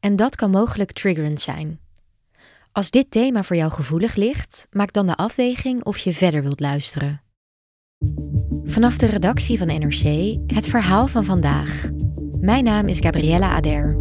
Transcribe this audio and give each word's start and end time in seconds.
en 0.00 0.16
dat 0.16 0.36
kan 0.36 0.50
mogelijk 0.50 0.92
triggerend 0.92 1.40
zijn. 1.40 1.80
Als 2.72 2.90
dit 2.90 3.10
thema 3.10 3.42
voor 3.42 3.56
jou 3.56 3.72
gevoelig 3.72 4.14
ligt, 4.14 4.66
maak 4.70 4.92
dan 4.92 5.06
de 5.06 5.16
afweging 5.16 5.84
of 5.84 5.98
je 5.98 6.14
verder 6.14 6.42
wilt 6.42 6.60
luisteren. 6.60 7.22
Vanaf 8.64 8.98
de 8.98 9.06
redactie 9.06 9.58
van 9.58 9.66
NRC 9.66 10.36
het 10.46 10.66
verhaal 10.66 11.06
van 11.06 11.24
vandaag. 11.24 11.88
Mijn 12.40 12.64
naam 12.64 12.88
is 12.88 13.00
Gabriella 13.00 13.48
Ader. 13.48 13.96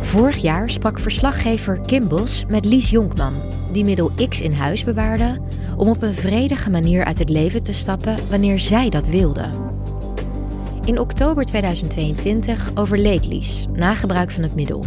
Vorig 0.00 0.36
jaar 0.36 0.70
sprak 0.70 0.98
verslaggever 0.98 1.80
Kim 1.80 2.08
Bos 2.08 2.44
met 2.48 2.64
Lies 2.64 2.90
Jonkman, 2.90 3.34
die 3.76 3.84
middel 3.84 4.10
X 4.28 4.40
in 4.40 4.52
huis 4.52 4.84
bewaarde 4.84 5.38
om 5.76 5.88
op 5.88 6.02
een 6.02 6.14
vredige 6.14 6.70
manier 6.70 7.04
uit 7.04 7.18
het 7.18 7.28
leven 7.28 7.62
te 7.62 7.72
stappen 7.72 8.16
wanneer 8.30 8.60
zij 8.60 8.90
dat 8.90 9.06
wilde. 9.06 9.48
In 10.84 11.00
oktober 11.00 11.44
2022 11.44 12.70
overleed 12.74 13.26
Lies 13.26 13.66
na 13.72 13.94
gebruik 13.94 14.30
van 14.30 14.42
het 14.42 14.54
middel. 14.54 14.84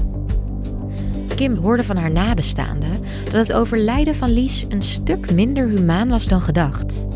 Kim 1.36 1.56
hoorde 1.56 1.84
van 1.84 1.98
haar 1.98 2.12
nabestaanden 2.12 2.92
dat 3.24 3.48
het 3.48 3.54
overlijden 3.54 4.16
van 4.16 4.30
Lies 4.30 4.66
een 4.70 4.84
stuk 4.84 5.32
minder 5.32 5.68
humaan 5.68 6.10
was 6.10 6.26
dan 6.26 6.42
gedacht. 6.42 7.08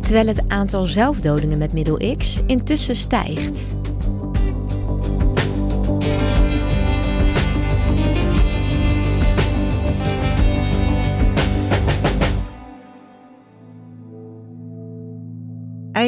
Terwijl 0.00 0.26
het 0.26 0.48
aantal 0.48 0.84
zelfdodingen 0.84 1.58
met 1.58 1.72
middel 1.72 2.16
X 2.16 2.42
intussen 2.46 2.96
stijgt. 2.96 3.76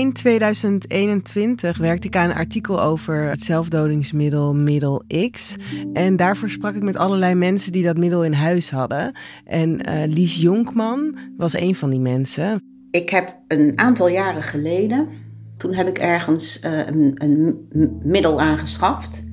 Eind 0.01 0.15
2021 0.15 1.79
werkte 1.79 2.07
ik 2.07 2.17
aan 2.17 2.31
een 2.31 2.37
artikel 2.37 2.83
over 2.83 3.29
het 3.29 3.41
zelfdodingsmiddel 3.41 4.55
Middel 4.55 5.03
X. 5.31 5.57
En 5.93 6.17
daarvoor 6.17 6.51
sprak 6.51 6.75
ik 6.75 6.83
met 6.83 6.97
allerlei 6.97 7.35
mensen 7.35 7.73
die 7.73 7.85
dat 7.85 7.97
middel 7.97 8.25
in 8.25 8.33
huis 8.33 8.71
hadden. 8.71 9.13
En 9.45 9.89
uh, 9.89 10.15
Lies 10.15 10.41
Jonkman 10.41 11.19
was 11.37 11.57
een 11.57 11.75
van 11.75 11.91
die 11.91 12.01
mensen. 12.01 12.63
Ik 12.91 13.11
heb 13.11 13.37
een 13.49 13.73
aantal 13.79 14.09
jaren 14.09 14.43
geleden, 14.43 15.09
toen 15.57 15.75
heb 15.75 15.89
ik 15.89 15.99
ergens 15.99 16.61
uh, 16.65 16.87
een, 16.87 17.15
een 17.17 17.69
middel 18.03 18.41
aangeschaft. 18.41 19.25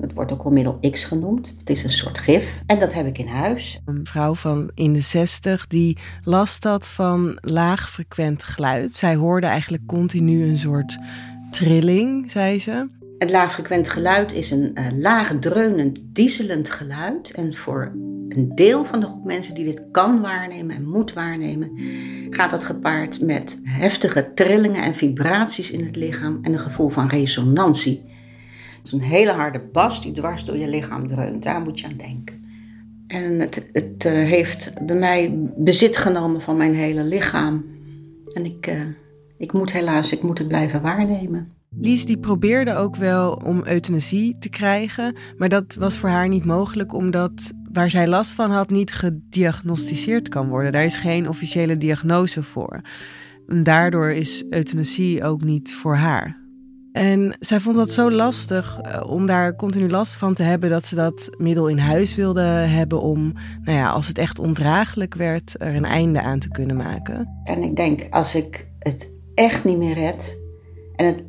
Het 0.00 0.12
wordt 0.12 0.32
ook 0.32 0.42
wel 0.42 0.52
middel 0.52 0.78
X 0.90 1.04
genoemd. 1.04 1.54
Het 1.58 1.70
is 1.70 1.84
een 1.84 1.92
soort 1.92 2.18
gif. 2.18 2.62
En 2.66 2.78
dat 2.78 2.92
heb 2.92 3.06
ik 3.06 3.18
in 3.18 3.26
huis. 3.26 3.80
Een 3.84 4.06
vrouw 4.06 4.34
van 4.34 4.70
in 4.74 4.92
de 4.92 5.00
zestig 5.00 5.66
die 5.66 5.98
last 6.22 6.64
had 6.64 6.86
van 6.86 7.38
laagfrequent 7.40 8.42
geluid. 8.42 8.94
Zij 8.94 9.14
hoorde 9.14 9.46
eigenlijk 9.46 9.86
continu 9.86 10.48
een 10.48 10.58
soort 10.58 10.98
trilling, 11.50 12.30
zei 12.30 12.60
ze. 12.60 12.86
Het 13.18 13.30
laagfrequent 13.30 13.88
geluid 13.88 14.32
is 14.32 14.50
een 14.50 14.70
uh, 14.74 14.86
laag 14.98 15.38
dreunend, 15.40 15.98
dieselend 16.04 16.70
geluid. 16.70 17.30
En 17.30 17.54
voor 17.54 17.92
een 18.28 18.52
deel 18.54 18.84
van 18.84 19.00
de 19.00 19.06
groep 19.06 19.24
mensen 19.24 19.54
die 19.54 19.64
dit 19.64 19.82
kan 19.90 20.20
waarnemen 20.20 20.76
en 20.76 20.88
moet 20.88 21.12
waarnemen, 21.12 21.70
gaat 22.30 22.50
dat 22.50 22.64
gepaard 22.64 23.20
met 23.20 23.60
heftige 23.62 24.32
trillingen 24.34 24.82
en 24.82 24.94
vibraties 24.94 25.70
in 25.70 25.84
het 25.84 25.96
lichaam 25.96 26.38
en 26.42 26.52
een 26.52 26.58
gevoel 26.58 26.88
van 26.88 27.08
resonantie 27.08 28.04
een 28.92 29.00
hele 29.00 29.32
harde 29.32 29.60
bas 29.72 30.02
die 30.02 30.12
dwars 30.12 30.44
door 30.44 30.56
je 30.56 30.68
lichaam 30.68 31.06
dreunt. 31.08 31.42
Daar 31.42 31.60
moet 31.60 31.80
je 31.80 31.86
aan 31.86 31.96
denken. 31.96 32.44
En 33.06 33.40
het, 33.40 33.68
het 33.72 34.04
uh, 34.04 34.12
heeft 34.12 34.72
bij 34.86 34.96
mij 34.96 35.48
bezit 35.56 35.96
genomen 35.96 36.40
van 36.40 36.56
mijn 36.56 36.74
hele 36.74 37.04
lichaam. 37.04 37.64
En 38.32 38.44
ik, 38.44 38.66
uh, 38.66 38.80
ik 39.38 39.52
moet 39.52 39.72
helaas, 39.72 40.12
ik 40.12 40.22
moet 40.22 40.38
het 40.38 40.48
blijven 40.48 40.82
waarnemen. 40.82 41.54
Lies 41.78 42.06
die 42.06 42.18
probeerde 42.18 42.74
ook 42.74 42.96
wel 42.96 43.32
om 43.44 43.62
euthanasie 43.64 44.36
te 44.38 44.48
krijgen, 44.48 45.16
maar 45.36 45.48
dat 45.48 45.74
was 45.74 45.98
voor 45.98 46.08
haar 46.08 46.28
niet 46.28 46.44
mogelijk 46.44 46.94
omdat 46.94 47.52
waar 47.72 47.90
zij 47.90 48.08
last 48.08 48.32
van 48.32 48.50
had 48.50 48.70
niet 48.70 48.92
gediagnosticeerd 48.92 50.28
kan 50.28 50.48
worden. 50.48 50.72
Daar 50.72 50.84
is 50.84 50.96
geen 50.96 51.28
officiële 51.28 51.76
diagnose 51.76 52.42
voor. 52.42 52.80
En 53.46 53.62
daardoor 53.62 54.10
is 54.10 54.44
euthanasie 54.48 55.24
ook 55.24 55.44
niet 55.44 55.74
voor 55.74 55.96
haar. 55.96 56.45
En 56.96 57.36
zij 57.40 57.60
vond 57.60 57.76
dat 57.76 57.90
zo 57.90 58.10
lastig 58.10 58.80
eh, 58.80 59.10
om 59.10 59.26
daar 59.26 59.56
continu 59.56 59.88
last 59.88 60.12
van 60.12 60.34
te 60.34 60.42
hebben 60.42 60.70
dat 60.70 60.84
ze 60.84 60.94
dat 60.94 61.30
middel 61.38 61.68
in 61.68 61.78
huis 61.78 62.14
wilde 62.14 62.40
hebben 62.40 63.00
om, 63.00 63.32
nou 63.64 63.78
ja, 63.78 63.90
als 63.90 64.08
het 64.08 64.18
echt 64.18 64.38
ondraaglijk 64.38 65.14
werd, 65.14 65.54
er 65.58 65.74
een 65.74 65.84
einde 65.84 66.22
aan 66.22 66.38
te 66.38 66.48
kunnen 66.48 66.76
maken. 66.76 67.28
En 67.44 67.62
ik 67.62 67.76
denk, 67.76 68.06
als 68.10 68.34
ik 68.34 68.66
het 68.78 69.12
echt 69.34 69.64
niet 69.64 69.78
meer 69.78 69.94
red 69.94 70.40
en 70.94 71.06
het, 71.06 71.22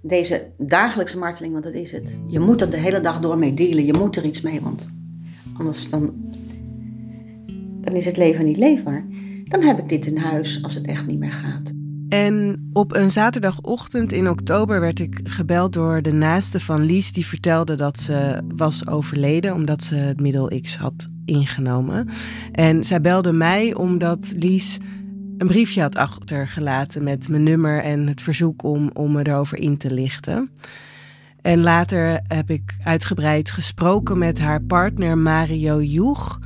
deze 0.00 0.50
dagelijkse 0.58 1.18
marteling, 1.18 1.52
want 1.52 1.64
dat 1.64 1.74
is 1.74 1.92
het. 1.92 2.12
Je 2.26 2.40
moet 2.40 2.60
er 2.60 2.70
de 2.70 2.76
hele 2.76 3.00
dag 3.00 3.20
door 3.20 3.38
mee 3.38 3.54
dealen, 3.54 3.84
je 3.84 3.94
moet 3.94 4.16
er 4.16 4.24
iets 4.24 4.40
mee, 4.40 4.60
want 4.60 4.94
anders 5.56 5.90
dan, 5.90 6.14
dan 7.80 7.94
is 7.94 8.04
het 8.04 8.16
leven 8.16 8.44
niet 8.44 8.56
leefbaar. 8.56 9.06
Dan 9.44 9.62
heb 9.62 9.78
ik 9.78 9.88
dit 9.88 10.06
in 10.06 10.16
huis 10.16 10.62
als 10.62 10.74
het 10.74 10.86
echt 10.86 11.06
niet 11.06 11.18
meer 11.18 11.32
gaat. 11.32 11.72
En 12.08 12.68
op 12.72 12.94
een 12.94 13.10
zaterdagochtend 13.10 14.12
in 14.12 14.28
oktober 14.28 14.80
werd 14.80 15.00
ik 15.00 15.20
gebeld 15.24 15.72
door 15.72 16.02
de 16.02 16.12
naaste 16.12 16.60
van 16.60 16.80
Lies, 16.80 17.12
die 17.12 17.26
vertelde 17.26 17.74
dat 17.74 18.00
ze 18.00 18.42
was 18.56 18.86
overleden 18.86 19.54
omdat 19.54 19.82
ze 19.82 19.94
het 19.94 20.20
middel 20.20 20.60
X 20.62 20.76
had 20.76 21.08
ingenomen. 21.24 22.08
En 22.52 22.84
zij 22.84 23.00
belde 23.00 23.32
mij 23.32 23.74
omdat 23.74 24.34
Lies 24.36 24.78
een 25.36 25.46
briefje 25.46 25.80
had 25.80 25.96
achtergelaten 25.96 27.04
met 27.04 27.28
mijn 27.28 27.42
nummer 27.42 27.82
en 27.82 28.06
het 28.06 28.20
verzoek 28.20 28.62
om, 28.62 28.90
om 28.92 29.12
me 29.12 29.26
erover 29.26 29.58
in 29.58 29.76
te 29.76 29.94
lichten. 29.94 30.50
En 31.42 31.60
later 31.60 32.20
heb 32.22 32.50
ik 32.50 32.76
uitgebreid 32.82 33.50
gesproken 33.50 34.18
met 34.18 34.38
haar 34.38 34.62
partner 34.62 35.18
Mario 35.18 35.82
Joeg 35.82 36.38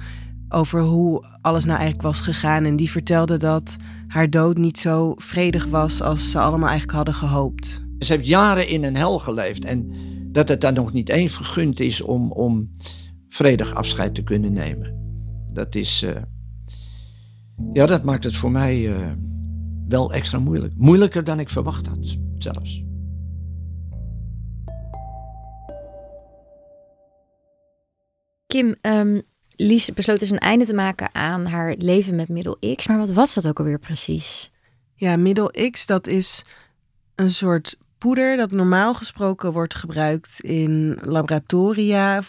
over 0.52 0.80
hoe 0.80 1.24
alles 1.40 1.64
nou 1.64 1.78
eigenlijk 1.78 2.06
was 2.08 2.20
gegaan. 2.20 2.64
En 2.64 2.76
die 2.76 2.90
vertelde 2.90 3.36
dat 3.36 3.76
haar 4.08 4.30
dood 4.30 4.56
niet 4.56 4.78
zo 4.78 5.14
vredig 5.16 5.66
was 5.66 6.02
als 6.02 6.30
ze 6.30 6.38
allemaal 6.38 6.68
eigenlijk 6.68 6.96
hadden 6.96 7.14
gehoopt. 7.14 7.84
Ze 7.98 8.12
heeft 8.12 8.26
jaren 8.26 8.68
in 8.68 8.84
een 8.84 8.96
hel 8.96 9.18
geleefd 9.18 9.64
en 9.64 9.92
dat 10.32 10.48
het 10.48 10.60
dan 10.60 10.74
nog 10.74 10.92
niet 10.92 11.08
eens 11.08 11.34
vergund 11.34 11.80
is 11.80 12.00
om, 12.00 12.32
om 12.32 12.76
vredig 13.28 13.74
afscheid 13.74 14.14
te 14.14 14.22
kunnen 14.22 14.52
nemen. 14.52 15.00
Dat 15.52 15.74
is, 15.74 16.02
uh, 16.02 16.16
ja, 17.72 17.86
dat 17.86 18.04
maakt 18.04 18.24
het 18.24 18.36
voor 18.36 18.50
mij 18.50 18.80
uh, 18.80 19.12
wel 19.88 20.12
extra 20.12 20.38
moeilijk. 20.38 20.72
Moeilijker 20.76 21.24
dan 21.24 21.40
ik 21.40 21.48
verwacht 21.48 21.86
had, 21.86 22.16
zelfs. 22.38 22.82
Kim, 28.46 28.74
um, 28.82 29.22
Lies 29.56 29.92
besloot 29.92 30.18
dus 30.18 30.30
een 30.30 30.38
einde 30.38 30.64
te 30.66 30.74
maken 30.74 31.14
aan 31.14 31.46
haar 31.46 31.74
leven 31.78 32.14
met 32.14 32.28
middel 32.28 32.58
X. 32.76 32.86
Maar 32.86 32.98
wat 32.98 33.12
was 33.12 33.34
dat 33.34 33.46
ook 33.46 33.58
alweer 33.58 33.78
precies? 33.78 34.50
Ja, 34.94 35.16
middel 35.16 35.50
X, 35.70 35.86
dat 35.86 36.06
is 36.06 36.44
een 37.14 37.30
soort 37.30 37.76
poeder 38.02 38.36
dat 38.36 38.50
normaal 38.50 38.94
gesproken 38.94 39.52
wordt 39.52 39.74
gebruikt 39.74 40.40
in 40.40 40.98
laboratoria 41.02 42.22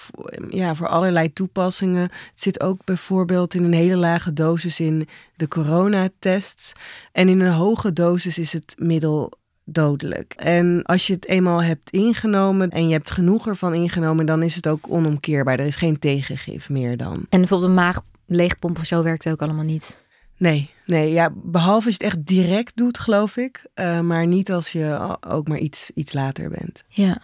ja, 0.50 0.75
voor 0.75 0.88
allerlei 0.88 1.34
toepassingen. 1.34 2.02
Het 2.02 2.42
zit 2.42 2.62
ook 2.62 2.86
bijvoorbeeld 2.86 3.54
in 3.54 3.64
een 3.64 3.74
hele 3.74 3.96
lage 3.96 4.34
dosis 4.34 4.80
in 4.80 5.08
de 5.36 5.48
coronatests. 5.48 6.72
En 7.12 7.30
in 7.30 7.40
een 7.40 7.52
hoge 7.52 7.94
dosis 7.94 8.38
is 8.38 8.54
het 8.54 8.76
middel 8.78 9.31
dodelijk. 9.65 10.33
En 10.38 10.83
als 10.83 11.07
je 11.07 11.13
het 11.13 11.27
eenmaal 11.27 11.63
hebt 11.63 11.89
ingenomen 11.89 12.69
en 12.69 12.88
je 12.88 12.94
hebt 12.94 13.12
genoeg 13.12 13.48
ervan 13.48 13.74
ingenomen, 13.74 14.25
dan 14.25 14.44
is 14.44 14.56
het 14.56 14.68
ook 14.68 14.88
onomkeerbaar. 14.89 15.60
Er 15.60 15.65
is 15.65 15.75
geen 15.75 16.00
tegengif 16.00 16.69
meer 16.69 16.98
dan. 16.98 17.25
En 17.30 17.39
bijvoorbeeld 17.39 17.69
een 17.69 17.75
maag 17.75 18.01
leegpomp 18.25 18.80
of 18.80 18.86
zo 18.86 19.04
werkt 19.04 19.30
ook 19.30 19.42
allemaal 19.42 19.63
niet. 19.63 20.01
Nee, 20.38 20.69
nee, 20.86 21.12
ja, 21.12 21.33
behalve 21.36 21.86
als 21.86 21.95
je 21.98 22.06
het 22.06 22.13
echt 22.13 22.25
direct 22.25 22.77
doet, 22.77 23.00
geloof 23.00 23.38
ik. 23.38 23.65
Uh, 23.75 24.00
maar 24.00 24.27
niet 24.27 24.51
als 24.51 24.71
je 24.71 25.18
ook 25.27 25.48
maar 25.48 25.57
iets, 25.57 25.92
iets 25.95 26.13
later 26.13 26.50
bent. 26.50 26.83
Ja. 26.88 27.21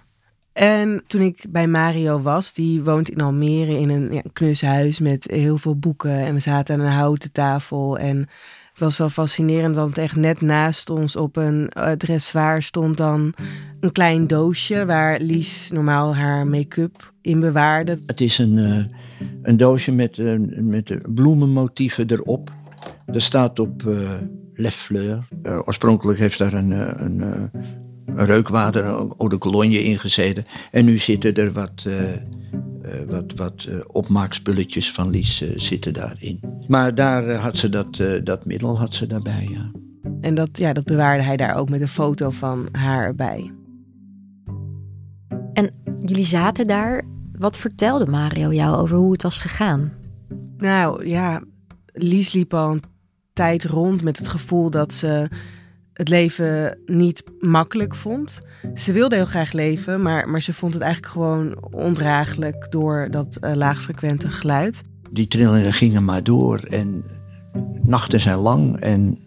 En 0.54 1.04
toen 1.08 1.22
ik 1.22 1.46
bij 1.50 1.68
Mario 1.68 2.22
was, 2.22 2.54
die 2.54 2.84
woont 2.84 3.10
in 3.10 3.22
Almere 3.22 3.80
in 3.80 3.90
een 3.90 4.14
ja, 4.14 4.22
knus 4.34 4.62
huis 4.62 5.00
met 5.00 5.28
heel 5.32 5.58
veel 5.58 5.76
boeken. 5.76 6.12
En 6.12 6.34
we 6.34 6.40
zaten 6.40 6.76
aan 6.76 6.86
een 6.86 6.92
houten 6.92 7.32
tafel. 7.32 7.98
En 7.98 8.30
was 8.80 8.98
wel 8.98 9.10
fascinerend, 9.10 9.76
want 9.76 9.98
echt 9.98 10.16
net 10.16 10.42
naast 10.42 10.90
ons 10.90 11.16
op 11.16 11.36
een 11.36 11.72
dressoir 11.98 12.62
stond 12.62 12.98
dan 12.98 13.34
een 13.80 13.92
klein 13.92 14.28
doosje 14.28 14.86
waar 14.86 15.20
Lies 15.20 15.70
normaal 15.72 16.16
haar 16.16 16.48
make-up 16.48 17.14
in 17.22 17.40
bewaarde. 17.40 18.00
Het 18.06 18.22
is 18.22 18.38
een, 18.38 18.58
uh, 18.58 18.86
een 19.42 19.58
doosje 19.58 19.92
met, 19.92 20.18
uh, 20.18 20.36
met 20.50 21.14
bloemenmotieven 21.14 22.12
erop. 22.12 22.52
Er 23.06 23.22
staat 23.22 23.60
op 23.60 23.84
uh, 23.88 24.10
Le 24.54 24.72
Fleur. 24.72 25.28
Oorspronkelijk 25.44 26.20
heeft 26.20 26.38
daar 26.38 26.54
een, 26.54 26.72
een, 27.04 27.52
reukwater, 28.16 28.84
eau 28.84 29.30
de 29.30 29.38
cologne 29.38 29.84
in 29.84 30.00
gezeten. 30.00 30.44
En 30.72 30.86
nu 30.86 30.98
zitten 30.98 31.36
er 31.36 31.52
wat, 31.52 31.88
wat, 33.08 33.34
wat 33.36 33.68
opmaakspulletjes 33.88 34.92
van 34.92 35.10
Lies 35.10 35.44
zitten 35.56 35.94
daarin. 35.94 36.40
Maar 36.68 36.96
daar 36.96 37.34
had 37.34 37.58
ze 37.58 37.70
dat, 37.70 38.02
dat 38.24 38.46
middel 38.46 38.80
had 38.80 38.96
ze 38.96 39.08
daarbij, 39.08 39.48
ja. 39.52 39.72
En 40.22 40.36
dat, 40.36 40.58
ja, 40.58 40.74
dat 40.74 40.84
bewaarde 40.84 41.24
hij 41.24 41.38
daar 41.38 41.56
ook 41.56 41.70
met 41.70 41.82
een 41.82 41.88
foto 41.88 42.30
van 42.30 42.68
haar 42.72 43.16
bij. 43.16 43.52
En 45.54 45.70
jullie 46.06 46.26
zaten 46.26 46.68
daar. 46.68 47.04
Wat 47.38 47.58
vertelde 47.58 48.06
Mario 48.06 48.54
jou 48.54 48.76
over 48.76 48.98
hoe 48.98 49.12
het 49.12 49.22
was 49.22 49.38
gegaan? 49.38 49.92
Nou 50.58 51.08
ja, 51.08 51.44
Lies 51.94 52.34
liep 52.34 52.54
al 52.54 52.72
een 52.72 52.84
tijd 53.34 53.64
rond 53.64 54.04
met 54.04 54.18
het 54.18 54.28
gevoel 54.28 54.70
dat 54.70 54.94
ze 54.94 55.30
het 56.00 56.10
leven 56.10 56.78
niet 56.86 57.24
makkelijk 57.40 57.96
vond. 57.96 58.42
Ze 58.76 58.92
wilde 58.92 59.16
heel 59.16 59.26
graag 59.26 59.52
leven, 59.52 60.02
maar, 60.02 60.30
maar 60.30 60.42
ze 60.42 60.54
vond 60.54 60.74
het 60.74 60.82
eigenlijk 60.82 61.14
gewoon 61.14 61.58
ondraaglijk 61.72 62.68
door 62.70 63.08
dat 63.12 63.38
uh, 63.42 63.54
laagfrequente 63.54 64.32
geluid. 64.32 64.82
Die 65.12 65.28
trillingen 65.28 65.74
gingen 65.74 66.04
maar 66.04 66.24
door 66.24 66.60
en 66.60 67.04
nachten 67.82 68.20
zijn 68.20 68.38
lang 68.38 68.80
en 68.80 69.18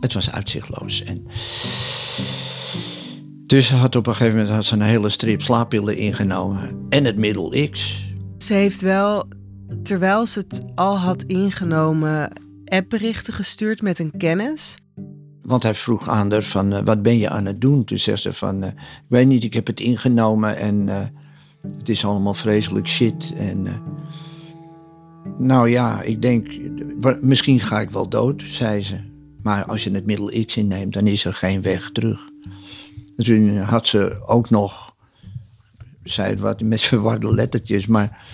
het 0.00 0.12
was 0.12 0.30
uitzichtloos. 0.30 1.02
En 1.02 1.26
dus 3.46 3.66
ze 3.66 3.74
had 3.74 3.96
op 3.96 4.06
een 4.06 4.14
gegeven 4.14 4.38
moment 4.38 4.54
had 4.54 4.64
ze 4.64 4.74
een 4.74 4.80
hele 4.80 5.08
strip 5.08 5.42
slaappillen 5.42 5.96
ingenomen 5.96 6.86
en 6.88 7.04
het 7.04 7.16
middel 7.16 7.68
X. 7.70 8.04
Ze 8.38 8.54
heeft 8.54 8.80
wel, 8.80 9.28
terwijl 9.82 10.26
ze 10.26 10.38
het 10.38 10.62
al 10.74 10.98
had 10.98 11.22
ingenomen, 11.22 12.32
appberichten 12.64 13.32
gestuurd 13.32 13.82
met 13.82 13.98
een 13.98 14.12
kennis. 14.16 14.74
Want 15.44 15.62
hij 15.62 15.74
vroeg 15.74 16.08
aan 16.08 16.32
haar 16.32 16.42
van, 16.42 16.72
uh, 16.72 16.80
wat 16.84 17.02
ben 17.02 17.18
je 17.18 17.28
aan 17.28 17.44
het 17.44 17.60
doen? 17.60 17.84
Toen 17.84 17.98
zei 17.98 18.16
ze 18.16 18.34
van, 18.34 18.62
uh, 18.62 18.68
ik 18.68 18.74
weet 19.08 19.26
niet, 19.26 19.44
ik 19.44 19.54
heb 19.54 19.66
het 19.66 19.80
ingenomen 19.80 20.56
en 20.56 20.86
uh, 20.86 21.04
het 21.78 21.88
is 21.88 22.04
allemaal 22.04 22.34
vreselijk 22.34 22.88
shit. 22.88 23.34
En 23.36 23.82
nou 25.36 25.68
ja, 25.68 26.02
ik 26.02 26.22
denk, 26.22 26.46
misschien 27.20 27.60
ga 27.60 27.80
ik 27.80 27.90
wel 27.90 28.08
dood, 28.08 28.42
zei 28.46 28.82
ze. 28.82 29.12
Maar 29.42 29.64
als 29.64 29.84
je 29.84 29.90
het 29.90 30.06
middel 30.06 30.44
X 30.46 30.56
inneemt, 30.56 30.92
dan 30.92 31.06
is 31.06 31.24
er 31.24 31.34
geen 31.34 31.62
weg 31.62 31.90
terug. 31.92 32.20
toen 33.16 33.56
had 33.56 33.86
ze 33.86 34.22
ook 34.26 34.50
nog, 34.50 34.94
zei 36.02 36.30
het 36.30 36.40
wat 36.40 36.60
met 36.60 36.80
verwarde 36.80 37.34
lettertjes, 37.34 37.86
maar 37.86 38.24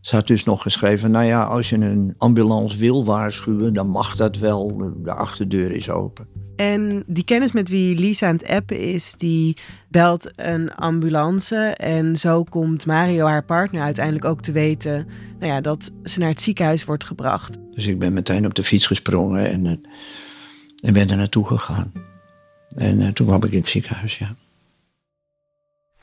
ze 0.00 0.16
had 0.16 0.26
dus 0.26 0.44
nog 0.44 0.62
geschreven, 0.62 1.10
nou 1.10 1.24
ja, 1.24 1.44
als 1.44 1.70
je 1.70 1.76
een 1.76 2.14
ambulance 2.18 2.76
wil 2.76 3.04
waarschuwen, 3.04 3.74
dan 3.74 3.88
mag 3.88 4.16
dat 4.16 4.36
wel. 4.36 4.92
De 5.02 5.12
achterdeur 5.12 5.70
is 5.70 5.90
open. 5.90 6.45
En 6.56 7.02
die 7.06 7.24
kennis 7.24 7.52
met 7.52 7.68
wie 7.68 7.98
Lisa 7.98 8.26
aan 8.26 8.34
het 8.34 8.48
appen 8.48 8.80
is, 8.80 9.14
die 9.16 9.56
belt 9.88 10.30
een 10.34 10.74
ambulance. 10.74 11.56
En 11.76 12.16
zo 12.16 12.42
komt 12.42 12.86
Mario, 12.86 13.26
haar 13.26 13.44
partner, 13.44 13.82
uiteindelijk 13.82 14.24
ook 14.24 14.40
te 14.40 14.52
weten 14.52 15.06
nou 15.38 15.52
ja, 15.52 15.60
dat 15.60 15.92
ze 16.04 16.18
naar 16.18 16.28
het 16.28 16.42
ziekenhuis 16.42 16.84
wordt 16.84 17.04
gebracht. 17.04 17.56
Dus 17.74 17.86
ik 17.86 17.98
ben 17.98 18.12
meteen 18.12 18.46
op 18.46 18.54
de 18.54 18.64
fiets 18.64 18.86
gesprongen 18.86 19.50
en, 19.50 19.66
eh, 19.66 19.72
en 20.80 20.92
ben 20.92 21.10
er 21.10 21.16
naartoe 21.16 21.46
gegaan. 21.46 21.92
En 22.76 23.00
uh, 23.00 23.08
toen 23.08 23.26
kwam 23.26 23.44
ik 23.44 23.52
in 23.52 23.58
het 23.58 23.68
ziekenhuis, 23.68 24.18
ja. 24.18 24.34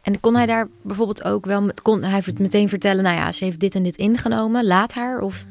En 0.02 0.20
kon 0.20 0.36
hij 0.36 0.46
daar 0.46 0.68
bijvoorbeeld 0.82 1.24
ook 1.24 1.46
wel, 1.46 1.72
kon 1.82 2.04
hij 2.04 2.24
meteen 2.38 2.70
vertellen, 2.70 3.04
nou 3.04 3.18
ja, 3.18 3.32
ze 3.32 3.44
heeft 3.44 3.60
dit 3.60 3.76
en 3.76 3.84
dit 3.84 3.96
ingenomen, 3.96 4.66
laat 4.66 4.94
haar? 4.94 5.20
Of... 5.20 5.46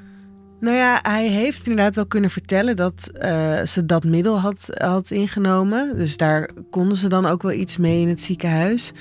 Nou 0.63 0.77
ja, 0.77 0.99
hij 1.03 1.29
heeft 1.29 1.67
inderdaad 1.67 1.95
wel 1.95 2.07
kunnen 2.07 2.31
vertellen 2.31 2.77
dat 2.77 3.11
uh, 3.23 3.63
ze 3.63 3.87
dat 3.87 4.05
middel 4.05 4.39
had, 4.39 4.71
had 4.75 5.11
ingenomen. 5.11 5.97
Dus 5.97 6.17
daar 6.17 6.51
konden 6.71 6.97
ze 6.97 7.09
dan 7.09 7.27
ook 7.27 7.43
wel 7.43 7.53
iets 7.53 7.77
mee 7.77 8.01
in 8.01 8.09
het 8.09 8.21
ziekenhuis. 8.21 8.93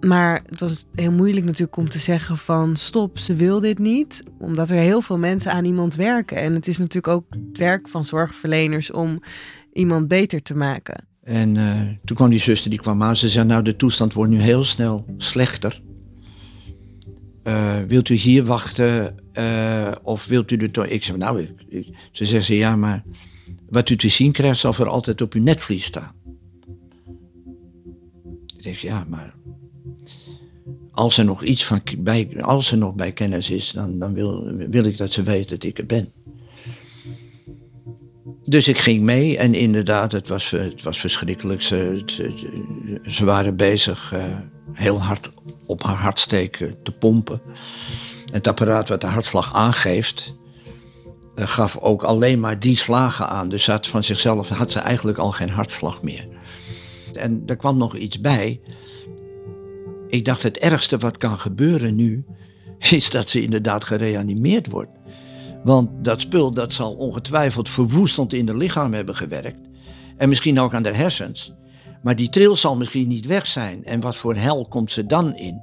Maar 0.00 0.42
het 0.50 0.60
was 0.60 0.84
heel 0.94 1.12
moeilijk 1.12 1.46
natuurlijk 1.46 1.76
om 1.76 1.88
te 1.88 1.98
zeggen 1.98 2.36
van 2.36 2.76
stop, 2.76 3.18
ze 3.18 3.34
wil 3.34 3.60
dit 3.60 3.78
niet. 3.78 4.22
Omdat 4.38 4.70
er 4.70 4.76
heel 4.76 5.00
veel 5.00 5.18
mensen 5.18 5.52
aan 5.52 5.64
iemand 5.64 5.94
werken. 5.94 6.36
En 6.36 6.54
het 6.54 6.68
is 6.68 6.78
natuurlijk 6.78 7.14
ook 7.14 7.24
het 7.30 7.58
werk 7.58 7.88
van 7.88 8.04
zorgverleners 8.04 8.92
om 8.92 9.22
iemand 9.72 10.08
beter 10.08 10.42
te 10.42 10.54
maken. 10.54 11.06
En 11.24 11.54
uh, 11.54 11.80
toen 12.04 12.16
kwam 12.16 12.30
die 12.30 12.40
zuster, 12.40 12.70
die 12.70 12.80
kwam 12.80 13.02
aan. 13.02 13.16
Ze 13.16 13.28
zei, 13.28 13.46
nou 13.46 13.62
de 13.62 13.76
toestand 13.76 14.12
wordt 14.12 14.32
nu 14.32 14.40
heel 14.40 14.64
snel 14.64 15.04
slechter. 15.16 15.82
Uh, 17.44 17.76
wilt 17.88 18.08
u 18.08 18.14
hier 18.14 18.44
wachten 18.44 19.14
uh, 19.34 19.92
of 20.02 20.26
wilt 20.26 20.50
u 20.50 20.56
er 20.56 20.70
toch... 20.70 20.86
Ik 20.86 21.04
zei, 21.04 21.18
nou, 21.18 21.48
ze 22.12 22.26
zeggen, 22.26 22.54
ja, 22.54 22.76
maar 22.76 23.04
wat 23.68 23.88
u 23.88 23.96
te 23.96 24.08
zien 24.08 24.32
krijgt 24.32 24.58
zal 24.58 24.72
voor 24.72 24.88
altijd 24.88 25.20
op 25.20 25.32
uw 25.32 25.42
netvlies 25.42 25.84
staan. 25.84 26.12
Ik 28.46 28.62
zeg, 28.62 28.80
ja, 28.80 29.04
maar 29.08 29.34
als 30.90 31.18
er 31.18 31.24
nog 31.24 31.42
iets 31.42 31.64
van 31.64 31.82
bij, 31.98 32.42
als 32.42 32.72
er 32.72 32.78
nog 32.78 32.94
bij 32.94 33.12
kennis 33.12 33.50
is, 33.50 33.70
dan, 33.70 33.98
dan 33.98 34.14
wil, 34.14 34.52
wil 34.70 34.84
ik 34.84 34.96
dat 34.96 35.12
ze 35.12 35.22
weet 35.22 35.48
dat 35.48 35.64
ik 35.64 35.78
er 35.78 35.86
ben. 35.86 36.12
Dus 38.44 38.68
ik 38.68 38.78
ging 38.78 39.02
mee 39.02 39.38
en 39.38 39.54
inderdaad, 39.54 40.12
het 40.12 40.28
was, 40.28 40.50
het 40.50 40.82
was 40.82 41.00
verschrikkelijk. 41.00 41.62
Ze, 41.62 42.02
ze 43.06 43.24
waren 43.24 43.56
bezig 43.56 44.12
uh, 44.14 44.38
heel 44.72 45.02
hard 45.02 45.32
op 45.68 45.82
haar 45.82 45.96
hartsteek 45.96 46.74
te 46.82 46.92
pompen. 46.92 47.40
Het 48.32 48.46
apparaat 48.46 48.88
wat 48.88 49.00
de 49.00 49.06
hartslag 49.06 49.54
aangeeft, 49.54 50.34
uh, 51.34 51.46
gaf 51.46 51.78
ook 51.78 52.02
alleen 52.02 52.40
maar 52.40 52.60
die 52.60 52.76
slagen 52.76 53.28
aan. 53.28 53.48
Dus 53.48 53.66
had 53.66 53.86
van 53.86 54.04
zichzelf 54.04 54.48
had 54.48 54.72
ze 54.72 54.78
eigenlijk 54.78 55.18
al 55.18 55.32
geen 55.32 55.50
hartslag 55.50 56.02
meer. 56.02 56.28
En 57.12 57.42
er 57.46 57.56
kwam 57.56 57.76
nog 57.76 57.96
iets 57.96 58.20
bij. 58.20 58.60
Ik 60.08 60.24
dacht, 60.24 60.42
het 60.42 60.58
ergste 60.58 60.98
wat 60.98 61.16
kan 61.16 61.38
gebeuren 61.38 61.94
nu, 61.94 62.24
is 62.78 63.10
dat 63.10 63.30
ze 63.30 63.42
inderdaad 63.42 63.84
gereanimeerd 63.84 64.66
wordt. 64.66 64.90
Want 65.64 66.04
dat 66.04 66.20
spul 66.20 66.52
dat 66.52 66.72
zal 66.72 66.94
ongetwijfeld 66.94 67.68
verwoestend 67.68 68.32
in 68.32 68.46
het 68.46 68.56
lichaam 68.56 68.92
hebben 68.92 69.16
gewerkt. 69.16 69.60
En 70.16 70.28
misschien 70.28 70.60
ook 70.60 70.74
aan 70.74 70.82
de 70.82 70.94
hersens. 70.94 71.52
Maar 72.02 72.16
die 72.16 72.28
tril 72.28 72.56
zal 72.56 72.76
misschien 72.76 73.08
niet 73.08 73.26
weg 73.26 73.46
zijn. 73.46 73.84
En 73.84 74.00
wat 74.00 74.16
voor 74.16 74.34
hel 74.34 74.66
komt 74.68 74.92
ze 74.92 75.06
dan 75.06 75.36
in? 75.36 75.62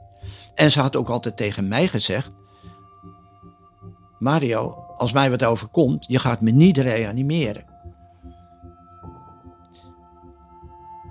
En 0.56 0.72
ze 0.72 0.82
had 0.82 0.96
ook 0.96 1.10
altijd 1.10 1.38
tegen 1.38 1.68
mij 1.68 1.88
gezegd: 1.88 2.32
Mario, 4.20 4.86
als 4.98 5.12
mij 5.12 5.30
wat 5.30 5.44
overkomt, 5.44 6.06
je 6.08 6.20
gaat 6.20 6.42
me 6.42 6.52
niet 6.52 6.78
reanimeren. 6.78 7.66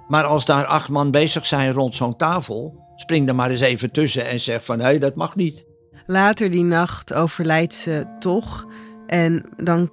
Maar 0.09 0.25
als 0.25 0.45
daar 0.45 0.67
acht 0.67 0.89
man 0.89 1.11
bezig 1.11 1.47
zijn 1.47 1.73
rond 1.73 1.97
zo'n 1.97 2.17
tafel, 2.17 2.85
spring 2.97 3.29
er 3.29 3.35
maar 3.35 3.51
eens 3.51 3.61
even 3.61 3.91
tussen 3.91 4.27
en 4.27 4.41
zeg 4.41 4.65
van 4.65 4.79
hé, 4.79 4.85
hey, 4.85 4.99
dat 4.99 5.15
mag 5.15 5.37
niet. 5.37 5.65
Later 6.07 6.51
die 6.51 6.65
nacht 6.65 7.15
overlijdt 7.15 7.75
ze 7.75 8.07
toch. 8.19 8.67
En 9.07 9.45
dan 9.57 9.91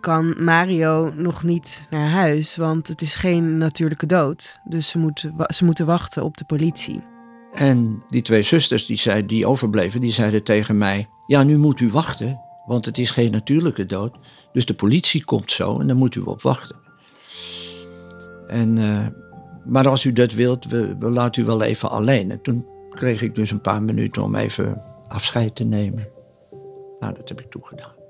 kan 0.00 0.44
Mario 0.44 1.12
nog 1.16 1.42
niet 1.42 1.82
naar 1.90 2.08
huis, 2.08 2.56
want 2.56 2.88
het 2.88 3.00
is 3.00 3.14
geen 3.14 3.58
natuurlijke 3.58 4.06
dood. 4.06 4.60
Dus 4.64 4.88
ze, 4.88 4.98
moet, 4.98 5.30
ze 5.48 5.64
moeten 5.64 5.86
wachten 5.86 6.24
op 6.24 6.36
de 6.36 6.44
politie. 6.44 7.04
En 7.52 8.02
die 8.08 8.22
twee 8.22 8.42
zusters 8.42 8.86
die, 8.86 8.98
zei, 8.98 9.26
die 9.26 9.46
overbleven, 9.46 10.00
die 10.00 10.12
zeiden 10.12 10.42
tegen 10.42 10.78
mij... 10.78 11.08
Ja, 11.26 11.42
nu 11.42 11.58
moet 11.58 11.80
u 11.80 11.90
wachten, 11.90 12.40
want 12.66 12.84
het 12.84 12.98
is 12.98 13.10
geen 13.10 13.30
natuurlijke 13.30 13.86
dood. 13.86 14.16
Dus 14.52 14.66
de 14.66 14.74
politie 14.74 15.24
komt 15.24 15.52
zo 15.52 15.80
en 15.80 15.86
dan 15.86 15.96
moet 15.96 16.14
u 16.14 16.20
op 16.20 16.42
wachten. 16.42 16.76
En 18.46 18.76
uh, 18.76 19.06
maar 19.64 19.88
als 19.88 20.04
u 20.04 20.12
dat 20.12 20.32
wilt, 20.32 20.64
we, 20.64 20.96
we 20.98 21.10
laten 21.10 21.42
u 21.42 21.46
wel 21.46 21.62
even 21.62 21.90
alleen. 21.90 22.30
En 22.30 22.40
toen 22.40 22.66
kreeg 22.90 23.22
ik 23.22 23.34
dus 23.34 23.50
een 23.50 23.60
paar 23.60 23.82
minuten 23.82 24.22
om 24.22 24.34
even 24.34 24.82
afscheid 25.08 25.56
te 25.56 25.64
nemen. 25.64 26.08
Nou, 26.98 27.14
dat 27.14 27.28
heb 27.28 27.40
ik 27.40 27.50
toegedaan. 27.50 28.03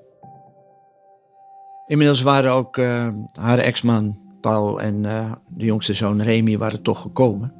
Inmiddels 1.86 2.22
waren 2.22 2.52
ook 2.52 2.76
uh, 2.76 3.08
haar 3.32 3.58
ex-man 3.58 4.18
Paul 4.40 4.80
en 4.80 5.04
uh, 5.04 5.32
de 5.48 5.64
jongste 5.64 5.94
zoon 5.94 6.22
Remy 6.22 6.58
waren 6.58 6.82
toch 6.82 7.02
gekomen. 7.02 7.52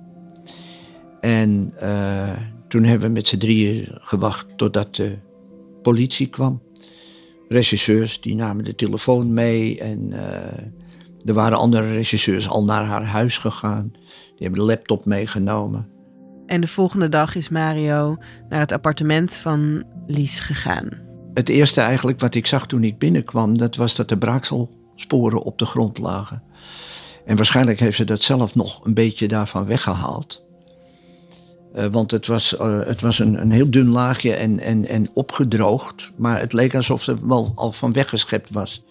En 1.21 1.73
uh, 1.83 2.39
toen 2.69 2.85
hebben 2.85 3.09
we 3.09 3.15
met 3.15 3.29
z'n 3.29 3.39
drieën 3.39 3.89
gewacht 3.91 4.47
totdat 4.57 4.95
de 4.95 5.19
politie 5.83 6.29
kwam. 6.29 6.63
Regisseurs 7.49 8.21
die 8.21 8.35
namen 8.35 8.65
de 8.65 8.75
telefoon 8.75 9.33
mee 9.33 9.79
en 9.81 10.13
er 11.25 11.35
waren 11.35 11.59
andere 11.59 11.93
regisseurs 11.93 12.49
al 12.49 12.65
naar 12.65 12.85
haar 12.85 13.05
huis 13.05 13.39
gegaan. 13.39 13.91
Die 13.93 14.47
hebben 14.47 14.61
de 14.61 14.67
laptop 14.67 15.05
meegenomen. 15.05 15.89
En 16.47 16.61
de 16.61 16.69
volgende 16.69 17.09
dag 17.09 17.35
is 17.35 17.49
Mario 17.49 18.17
naar 18.49 18.61
het 18.61 18.73
appartement 18.73 19.35
van 19.35 19.85
Lies 20.07 20.41
gegaan. 20.41 21.04
Het 21.35 21.49
eerste 21.49 21.81
eigenlijk 21.81 22.21
wat 22.21 22.35
ik 22.35 22.47
zag 22.47 22.67
toen 22.67 22.85
ik 22.85 22.99
binnenkwam, 22.99 23.59
dat 23.59 23.77
was 23.77 23.95
dat 23.95 24.09
de 24.09 24.19
braakselsporen 24.19 25.43
op 25.43 25.59
de 25.59 25.67
grond 25.67 25.99
lagen. 25.99 26.43
En 27.25 27.37
waarschijnlijk 27.37 27.81
heeft 27.81 27.97
ze 27.97 28.05
dat 28.05 28.23
zelf 28.23 28.55
nog 28.55 28.85
een 28.85 28.95
beetje 28.95 29.29
daarvan 29.29 29.67
weggehaald. 29.67 30.43
Uh, 31.77 31.87
want 31.87 32.11
het 32.11 32.27
was, 32.27 32.57
uh, 32.61 32.87
het 32.87 33.01
was 33.01 33.19
een, 33.19 33.41
een 33.41 33.51
heel 33.51 33.71
dun 33.71 33.89
laagje 33.89 34.35
en, 34.35 34.61
en, 34.61 34.87
en 34.87 35.11
opgedroogd. 35.15 36.13
Maar 36.17 36.41
het 36.41 36.53
leek 36.53 36.75
alsof 36.75 37.03
ze 37.03 37.27
wel 37.27 37.53
al 37.55 37.73
van 37.73 37.93
weggeschept 37.93 38.51
was. 38.51 38.85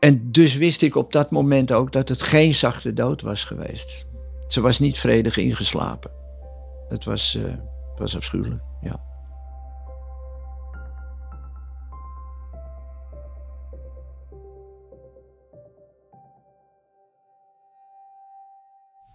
En 0.00 0.32
dus 0.32 0.56
wist 0.56 0.82
ik 0.82 0.96
op 0.96 1.12
dat 1.12 1.30
moment 1.30 1.72
ook 1.72 1.92
dat 1.92 2.08
het 2.08 2.22
geen 2.22 2.54
zachte 2.54 2.92
dood 2.92 3.22
was 3.22 3.44
geweest. 3.44 4.06
Ze 4.48 4.60
was 4.60 4.78
niet 4.78 4.98
vredig 4.98 5.36
ingeslapen. 5.36 6.10
Het 6.88 7.04
was, 7.04 7.38
uh, 7.38 7.52
was 7.96 8.16
afschuwelijk, 8.16 8.62
ja. 8.80 9.11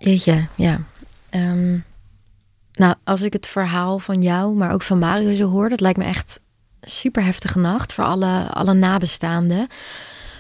Jeetje, 0.08 0.48
ja. 0.56 0.80
Um, 1.34 1.84
nou, 2.74 2.96
als 3.04 3.22
ik 3.22 3.34
het 3.34 3.48
verhaal 3.48 4.00
van 4.00 4.22
jou, 4.22 4.56
maar 4.56 4.74
ook 4.74 4.82
van 4.82 5.00
Mario 5.00 5.36
zo 5.36 5.50
hoor, 5.50 5.70
dat 5.70 5.80
lijkt 5.80 5.98
me 5.98 6.04
echt 6.04 6.42
super 6.82 7.24
heftige 7.24 7.60
nacht 7.60 7.94
voor 7.94 8.04
alle, 8.04 8.50
alle 8.50 8.74
nabestaanden. 8.74 9.68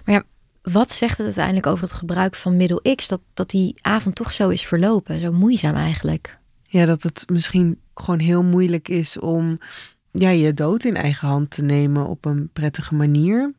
Maar 0.05 0.15
ja, 0.15 0.23
wat 0.61 0.91
zegt 0.91 1.17
het 1.17 1.25
uiteindelijk 1.25 1.67
over 1.67 1.83
het 1.83 1.93
gebruik 1.93 2.35
van 2.35 2.57
middel 2.57 2.81
X 2.95 3.07
dat, 3.07 3.21
dat 3.33 3.49
die 3.49 3.75
avond 3.81 4.15
toch 4.15 4.33
zo 4.33 4.49
is 4.49 4.65
verlopen? 4.65 5.19
Zo 5.19 5.31
moeizaam 5.31 5.75
eigenlijk. 5.75 6.37
Ja, 6.63 6.85
dat 6.85 7.03
het 7.03 7.23
misschien 7.27 7.79
gewoon 7.93 8.19
heel 8.19 8.43
moeilijk 8.43 8.87
is 8.87 9.19
om 9.19 9.59
ja, 10.11 10.29
je 10.29 10.53
dood 10.53 10.83
in 10.83 10.95
eigen 10.95 11.27
hand 11.27 11.49
te 11.49 11.61
nemen 11.61 12.07
op 12.07 12.25
een 12.25 12.49
prettige 12.53 12.95
manier. 12.95 13.53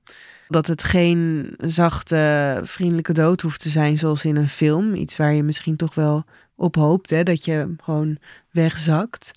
Dat 0.48 0.66
het 0.66 0.82
geen 0.82 1.54
zachte, 1.56 2.60
vriendelijke 2.62 3.12
dood 3.12 3.40
hoeft 3.40 3.60
te 3.60 3.68
zijn 3.68 3.98
zoals 3.98 4.24
in 4.24 4.36
een 4.36 4.48
film. 4.48 4.94
Iets 4.94 5.16
waar 5.16 5.34
je 5.34 5.42
misschien 5.42 5.76
toch 5.76 5.94
wel 5.94 6.24
op 6.56 6.74
hoopt, 6.74 7.10
hè? 7.10 7.22
dat 7.22 7.44
je 7.44 7.74
gewoon 7.82 8.18
wegzakt 8.50 9.32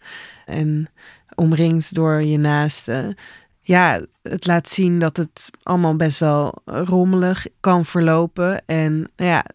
en 0.45 0.89
omringd 1.35 1.93
door 1.93 2.23
je 2.23 2.37
naasten 2.37 3.15
ja, 3.61 4.01
het 4.21 4.47
laat 4.47 4.69
zien 4.69 4.99
dat 4.99 5.17
het 5.17 5.49
allemaal 5.63 5.95
best 5.95 6.19
wel 6.19 6.61
rommelig 6.65 7.47
kan 7.59 7.85
verlopen. 7.85 8.65
En 8.65 8.93
nou 9.15 9.31
ja, 9.31 9.45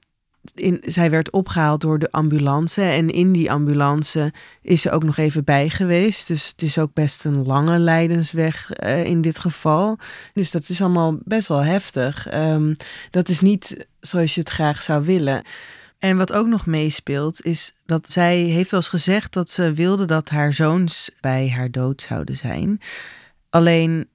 in, 0.55 0.83
zij 0.87 1.11
werd 1.11 1.31
opgehaald 1.31 1.81
door 1.81 1.99
de 1.99 2.11
ambulance. 2.11 2.83
En 2.83 3.09
in 3.11 3.33
die 3.33 3.51
ambulance 3.51 4.33
is 4.63 4.83
ze 4.83 4.91
ook 4.91 5.05
nog 5.05 5.17
even 5.17 5.45
bij 5.45 5.71
geweest. 5.71 6.29
Dus 6.29 6.49
het 6.49 6.63
is 6.63 6.79
ook 6.79 6.93
best 6.93 7.25
een 7.25 7.47
lange 7.47 7.79
lijdensweg 7.79 8.71
uh, 8.83 9.05
in 9.05 9.21
dit 9.21 9.39
geval. 9.39 9.99
Dus 10.33 10.51
dat 10.51 10.69
is 10.69 10.81
allemaal 10.81 11.19
best 11.25 11.49
wel 11.49 11.65
heftig. 11.65 12.35
Um, 12.35 12.77
dat 13.11 13.29
is 13.29 13.41
niet 13.41 13.87
zoals 14.01 14.35
je 14.35 14.41
het 14.41 14.51
graag 14.51 14.83
zou 14.83 15.05
willen. 15.05 15.43
En 15.99 16.17
wat 16.17 16.33
ook 16.33 16.47
nog 16.47 16.67
meespeelt, 16.67 17.45
is 17.45 17.73
dat 17.87 18.13
zij 18.13 18.37
heeft 18.37 18.71
wel 18.71 18.81
eens 18.81 18.89
gezegd 18.89 19.33
dat 19.33 19.51
ze 19.51 19.73
wilde 19.73 20.05
dat 20.05 20.29
haar 20.29 20.53
zoons 20.53 21.11
bij 21.21 21.51
haar 21.51 21.71
dood 21.71 22.03
zouden 22.03 22.37
zijn. 22.37 22.81
Alleen 23.51 24.09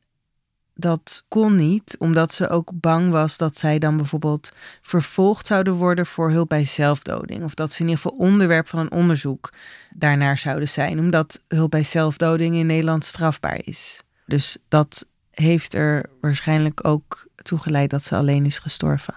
dat 0.81 1.23
kon 1.27 1.55
niet, 1.55 1.95
omdat 1.99 2.33
ze 2.33 2.49
ook 2.49 2.71
bang 2.73 3.11
was 3.11 3.37
dat 3.37 3.57
zij 3.57 3.79
dan 3.79 3.97
bijvoorbeeld 3.97 4.51
vervolgd 4.81 5.47
zouden 5.47 5.73
worden 5.73 6.05
voor 6.05 6.31
hulp 6.31 6.49
bij 6.49 6.65
zelfdoding. 6.65 7.43
Of 7.43 7.53
dat 7.53 7.71
ze 7.71 7.81
in 7.81 7.87
ieder 7.89 8.01
geval 8.01 8.17
onderwerp 8.17 8.67
van 8.67 8.79
een 8.79 8.91
onderzoek 8.91 9.53
daarnaar 9.93 10.37
zouden 10.37 10.69
zijn, 10.69 10.99
omdat 10.99 11.41
hulp 11.47 11.71
bij 11.71 11.83
zelfdoding 11.83 12.55
in 12.55 12.65
Nederland 12.65 13.05
strafbaar 13.05 13.61
is. 13.63 14.01
Dus 14.25 14.57
dat 14.67 15.05
heeft 15.31 15.73
er 15.73 16.09
waarschijnlijk 16.21 16.87
ook 16.87 17.27
toe 17.35 17.59
geleid 17.59 17.89
dat 17.89 18.03
ze 18.03 18.15
alleen 18.15 18.45
is 18.45 18.59
gestorven. 18.59 19.15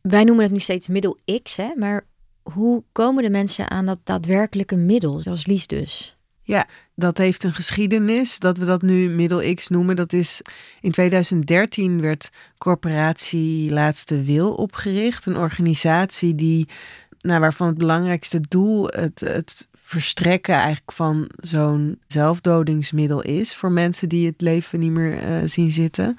Wij 0.00 0.24
noemen 0.24 0.44
het 0.44 0.52
nu 0.52 0.60
steeds 0.60 0.88
middel 0.88 1.18
X, 1.42 1.56
hè? 1.56 1.72
maar 1.76 2.06
hoe 2.42 2.82
komen 2.92 3.22
de 3.22 3.30
mensen 3.30 3.70
aan 3.70 3.86
dat 3.86 4.00
daadwerkelijke 4.04 4.76
middel, 4.76 5.20
zoals 5.20 5.46
Lies 5.46 5.66
dus? 5.66 6.13
Ja, 6.46 6.66
dat 6.94 7.18
heeft 7.18 7.44
een 7.44 7.54
geschiedenis. 7.54 8.38
Dat 8.38 8.58
we 8.58 8.64
dat 8.64 8.82
nu 8.82 9.08
middel 9.08 9.54
X 9.54 9.68
noemen. 9.68 9.96
Dat 9.96 10.12
is 10.12 10.42
in 10.80 10.90
2013 10.90 12.00
werd 12.00 12.30
Corporatie 12.58 13.72
Laatste 13.72 14.22
Wil 14.22 14.54
opgericht. 14.54 15.26
Een 15.26 15.36
organisatie 15.36 16.34
die, 16.34 16.68
nou, 17.18 17.40
waarvan 17.40 17.66
het 17.66 17.78
belangrijkste 17.78 18.40
doel 18.48 18.86
het, 18.86 19.20
het 19.20 19.68
verstrekken 19.82 20.54
eigenlijk 20.54 20.92
van 20.92 21.30
zo'n 21.36 22.00
zelfdodingsmiddel 22.06 23.22
is 23.22 23.54
voor 23.54 23.72
mensen 23.72 24.08
die 24.08 24.26
het 24.26 24.40
leven 24.40 24.80
niet 24.80 24.90
meer 24.90 25.28
uh, 25.28 25.48
zien 25.48 25.70
zitten. 25.70 26.16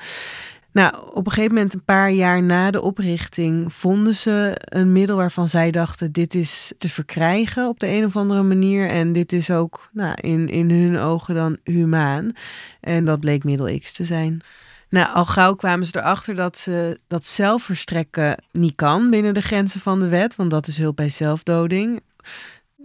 Nou, 0.76 0.94
op 1.14 1.26
een 1.26 1.32
gegeven 1.32 1.54
moment, 1.54 1.74
een 1.74 1.84
paar 1.84 2.12
jaar 2.12 2.44
na 2.44 2.72
de 2.72 2.82
oprichting, 2.82 3.74
vonden 3.74 4.16
ze 4.16 4.52
een 4.60 4.92
middel 4.92 5.16
waarvan 5.16 5.48
zij 5.48 5.72
dachten: 5.72 6.12
dit 6.12 6.34
is 6.34 6.74
te 6.78 6.90
verkrijgen 6.90 7.68
op 7.68 7.80
de 7.80 7.88
een 7.88 8.06
of 8.06 8.16
andere 8.16 8.44
manier. 8.44 8.90
En 8.90 9.14
dit 9.14 9.32
is 9.32 9.52
ook 9.52 9.90
nou, 9.94 10.14
in, 10.22 10.48
in 10.48 10.72
hun 10.72 11.00
ogen 11.00 11.36
dan 11.36 11.58
humaan. 11.64 12.32
En 12.80 13.06
dat 13.06 13.20
bleek 13.20 13.44
middel 13.44 13.80
X 13.80 13.92
te 13.92 14.06
zijn. 14.06 14.42
Nou, 14.90 15.14
al 15.14 15.26
gauw 15.26 15.54
kwamen 15.54 15.86
ze 15.86 15.98
erachter 15.98 16.36
dat 16.36 16.58
ze 16.58 17.00
dat 17.08 17.26
zelf 17.26 17.64
verstrekken 17.64 18.44
niet 18.52 18.76
kan 18.76 19.10
binnen 19.10 19.34
de 19.34 19.42
grenzen 19.42 19.80
van 19.80 20.00
de 20.00 20.08
wet, 20.08 20.36
want 20.36 20.52
dat 20.52 20.68
is 20.68 20.78
hulp 20.78 20.96
bij 20.96 21.10
zelfdoding 21.10 22.02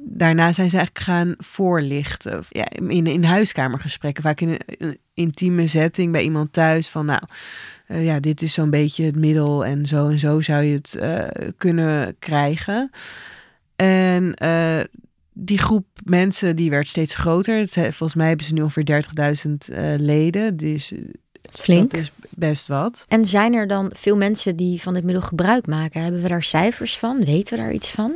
daarna 0.02 0.52
zijn 0.52 0.70
ze 0.70 0.76
eigenlijk 0.76 1.06
gaan 1.06 1.34
voorlichten. 1.38 2.42
Ja, 2.48 2.70
in, 2.70 3.06
in 3.06 3.24
huiskamergesprekken, 3.24 4.22
vaak 4.22 4.40
in 4.40 4.58
een, 4.66 4.98
intieme 5.14 5.66
setting 5.66 6.12
bij 6.12 6.22
iemand 6.22 6.52
thuis. 6.52 6.88
Van 6.88 7.06
nou, 7.06 7.22
uh, 7.90 8.04
ja, 8.04 8.20
dit 8.20 8.42
is 8.42 8.52
zo'n 8.52 8.70
beetje 8.70 9.04
het 9.04 9.16
middel 9.16 9.64
en 9.64 9.86
zo 9.86 10.08
en 10.08 10.18
zo 10.18 10.40
zou 10.40 10.62
je 10.62 10.74
het 10.74 10.96
uh, 11.00 11.50
kunnen 11.56 12.16
krijgen. 12.18 12.90
En 13.76 14.34
uh, 14.42 14.80
die 15.32 15.58
groep 15.58 15.86
mensen 16.04 16.56
die 16.56 16.70
werd 16.70 16.88
steeds 16.88 17.14
groter. 17.14 17.58
Het, 17.58 17.72
volgens 17.72 18.14
mij 18.14 18.28
hebben 18.28 18.46
ze 18.46 18.54
nu 18.54 18.62
ongeveer 18.62 19.02
30.000 19.68 19.74
leden. 19.96 20.56
Dus 20.56 20.92
Flink. 21.50 21.90
Dat 21.90 22.00
is 22.00 22.12
best 22.30 22.66
wat. 22.66 23.04
En 23.08 23.24
zijn 23.24 23.54
er 23.54 23.68
dan 23.68 23.92
veel 23.96 24.16
mensen 24.16 24.56
die 24.56 24.82
van 24.82 24.94
dit 24.94 25.04
middel 25.04 25.22
gebruik 25.22 25.66
maken? 25.66 26.02
Hebben 26.02 26.22
we 26.22 26.28
daar 26.28 26.42
cijfers 26.42 26.98
van? 26.98 27.24
Weten 27.24 27.56
we 27.56 27.62
daar 27.62 27.72
iets 27.72 27.90
van? 27.90 28.12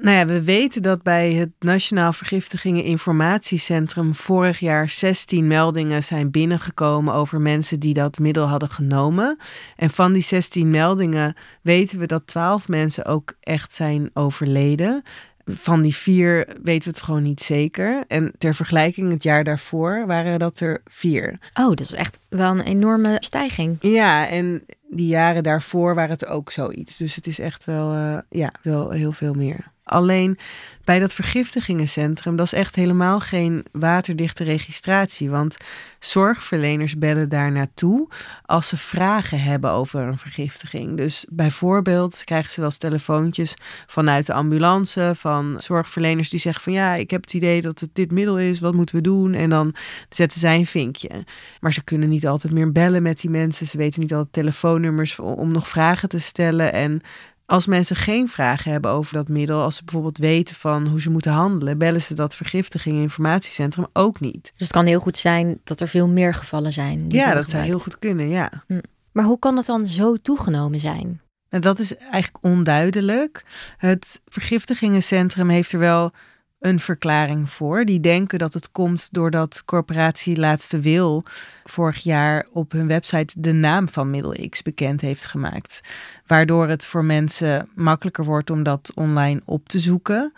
Nou 0.00 0.16
ja, 0.16 0.26
we 0.26 0.42
weten 0.42 0.82
dat 0.82 1.02
bij 1.02 1.32
het 1.32 1.50
Nationaal 1.58 2.12
Vergiftigingen 2.12 2.84
Informatiecentrum 2.84 4.14
vorig 4.14 4.58
jaar 4.58 4.88
16 4.88 5.46
meldingen 5.46 6.04
zijn 6.04 6.30
binnengekomen 6.30 7.14
over 7.14 7.40
mensen 7.40 7.80
die 7.80 7.94
dat 7.94 8.18
middel 8.18 8.46
hadden 8.46 8.70
genomen. 8.70 9.38
En 9.76 9.90
van 9.90 10.12
die 10.12 10.22
16 10.22 10.70
meldingen 10.70 11.36
weten 11.62 11.98
we 11.98 12.06
dat 12.06 12.26
12 12.26 12.68
mensen 12.68 13.04
ook 13.04 13.34
echt 13.40 13.74
zijn 13.74 14.10
overleden. 14.14 15.02
Van 15.44 15.82
die 15.82 15.94
vier 15.94 16.46
weten 16.62 16.90
we 16.90 16.96
het 16.96 17.04
gewoon 17.04 17.22
niet 17.22 17.40
zeker. 17.40 18.04
En 18.08 18.32
ter 18.38 18.54
vergelijking, 18.54 19.12
het 19.12 19.22
jaar 19.22 19.44
daarvoor 19.44 20.06
waren 20.06 20.38
dat 20.38 20.60
er 20.60 20.80
vier. 20.84 21.38
Oh, 21.54 21.68
dat 21.68 21.80
is 21.80 21.92
echt 21.92 22.20
wel 22.28 22.50
een 22.50 22.60
enorme 22.60 23.16
stijging. 23.18 23.76
Ja, 23.80 24.28
en 24.28 24.64
die 24.90 25.06
jaren 25.06 25.42
daarvoor 25.42 25.94
waren 25.94 26.10
het 26.10 26.26
ook 26.26 26.50
zoiets. 26.50 26.96
Dus 26.96 27.14
het 27.14 27.26
is 27.26 27.38
echt 27.38 27.64
wel, 27.64 27.94
uh, 27.94 28.18
ja, 28.30 28.52
wel 28.62 28.90
heel 28.90 29.12
veel 29.12 29.34
meer. 29.34 29.70
Alleen 29.90 30.38
bij 30.84 30.98
dat 30.98 31.12
vergiftigingencentrum, 31.12 32.36
dat 32.36 32.46
is 32.46 32.52
echt 32.52 32.74
helemaal 32.74 33.20
geen 33.20 33.64
waterdichte 33.72 34.44
registratie. 34.44 35.30
Want 35.30 35.56
zorgverleners 35.98 36.98
bellen 36.98 37.28
daar 37.28 37.52
naartoe 37.52 38.08
als 38.44 38.68
ze 38.68 38.76
vragen 38.76 39.42
hebben 39.42 39.70
over 39.70 40.00
een 40.00 40.18
vergiftiging. 40.18 40.96
Dus 40.96 41.26
bijvoorbeeld 41.28 42.24
krijgen 42.24 42.50
ze 42.52 42.60
wel 42.60 42.68
eens 42.68 42.78
telefoontjes 42.78 43.54
vanuit 43.86 44.26
de 44.26 44.32
ambulance 44.32 45.12
van 45.16 45.54
zorgverleners 45.56 46.30
die 46.30 46.40
zeggen 46.40 46.62
van 46.62 46.72
ja, 46.72 46.94
ik 46.94 47.10
heb 47.10 47.20
het 47.20 47.34
idee 47.34 47.60
dat 47.60 47.80
het 47.80 47.90
dit 47.92 48.10
middel 48.10 48.38
is, 48.38 48.60
wat 48.60 48.74
moeten 48.74 48.94
we 48.94 49.00
doen? 49.00 49.34
En 49.34 49.50
dan 49.50 49.74
zetten 50.08 50.40
zij 50.40 50.56
een 50.56 50.66
vinkje. 50.66 51.24
Maar 51.60 51.72
ze 51.72 51.84
kunnen 51.84 52.08
niet 52.08 52.26
altijd 52.26 52.52
meer 52.52 52.72
bellen 52.72 53.02
met 53.02 53.20
die 53.20 53.30
mensen. 53.30 53.66
Ze 53.66 53.76
weten 53.76 54.00
niet 54.00 54.14
altijd 54.14 54.32
telefoonnummers 54.32 55.18
om 55.18 55.52
nog 55.52 55.68
vragen 55.68 56.08
te 56.08 56.18
stellen. 56.18 56.72
En 56.72 57.02
als 57.50 57.66
mensen 57.66 57.96
geen 57.96 58.28
vragen 58.28 58.72
hebben 58.72 58.90
over 58.90 59.14
dat 59.14 59.28
middel, 59.28 59.62
als 59.62 59.76
ze 59.76 59.84
bijvoorbeeld 59.84 60.18
weten 60.18 60.56
van 60.56 60.88
hoe 60.88 61.00
ze 61.00 61.10
moeten 61.10 61.32
handelen, 61.32 61.78
bellen 61.78 62.02
ze 62.02 62.14
dat 62.14 62.34
vergiftiging 62.34 62.96
informatiecentrum 62.96 63.86
ook 63.92 64.20
niet. 64.20 64.42
Dus 64.42 64.52
het 64.66 64.72
kan 64.72 64.86
heel 64.86 65.00
goed 65.00 65.18
zijn 65.18 65.60
dat 65.64 65.80
er 65.80 65.88
veel 65.88 66.08
meer 66.08 66.34
gevallen 66.34 66.72
zijn. 66.72 67.08
die 67.08 67.18
Ja, 67.18 67.34
dat 67.34 67.50
zou 67.50 67.62
heel 67.62 67.78
goed 67.78 67.98
kunnen, 67.98 68.28
ja. 68.28 68.64
Maar 69.12 69.24
hoe 69.24 69.38
kan 69.38 69.56
het 69.56 69.66
dan 69.66 69.86
zo 69.86 70.16
toegenomen 70.16 70.80
zijn? 70.80 71.20
Nou, 71.48 71.62
dat 71.62 71.78
is 71.78 71.96
eigenlijk 71.96 72.44
onduidelijk. 72.44 73.44
Het 73.76 74.20
vergiftigingencentrum 74.26 75.48
heeft 75.48 75.72
er 75.72 75.78
wel 75.78 76.12
een 76.60 76.80
verklaring 76.80 77.50
voor. 77.50 77.84
Die 77.84 78.00
denken 78.00 78.38
dat 78.38 78.54
het 78.54 78.70
komt 78.70 79.08
doordat 79.10 79.62
corporatie 79.64 80.36
Laatste 80.36 80.80
Wil 80.80 81.24
vorig 81.64 81.98
jaar 81.98 82.46
op 82.52 82.72
hun 82.72 82.86
website 82.86 83.40
de 83.40 83.52
naam 83.52 83.88
van 83.88 84.10
middel 84.10 84.48
X 84.48 84.62
bekend 84.62 85.00
heeft 85.00 85.24
gemaakt. 85.24 85.80
Waardoor 86.26 86.68
het 86.68 86.84
voor 86.84 87.04
mensen 87.04 87.68
makkelijker 87.74 88.24
wordt 88.24 88.50
om 88.50 88.62
dat 88.62 88.92
online 88.94 89.40
op 89.44 89.68
te 89.68 89.78
zoeken. 89.78 90.32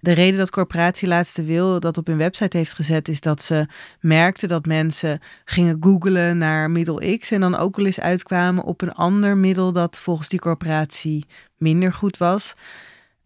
De 0.00 0.12
reden 0.12 0.38
dat 0.38 0.50
corporatie 0.50 1.08
Laatste 1.08 1.44
Wil 1.44 1.80
dat 1.80 1.98
op 1.98 2.06
hun 2.06 2.16
website 2.16 2.56
heeft 2.56 2.72
gezet 2.72 3.08
is 3.08 3.20
dat 3.20 3.42
ze 3.42 3.66
merkten 4.00 4.48
dat 4.48 4.66
mensen 4.66 5.20
gingen 5.44 5.76
googlen 5.80 6.38
naar 6.38 6.70
middel 6.70 7.18
X 7.18 7.30
en 7.30 7.40
dan 7.40 7.56
ook 7.56 7.76
wel 7.76 7.86
eens 7.86 8.00
uitkwamen 8.00 8.64
op 8.64 8.82
een 8.82 8.94
ander 8.94 9.36
middel 9.36 9.72
dat 9.72 9.98
volgens 9.98 10.28
die 10.28 10.40
corporatie 10.40 11.26
minder 11.56 11.92
goed 11.92 12.16
was. 12.16 12.54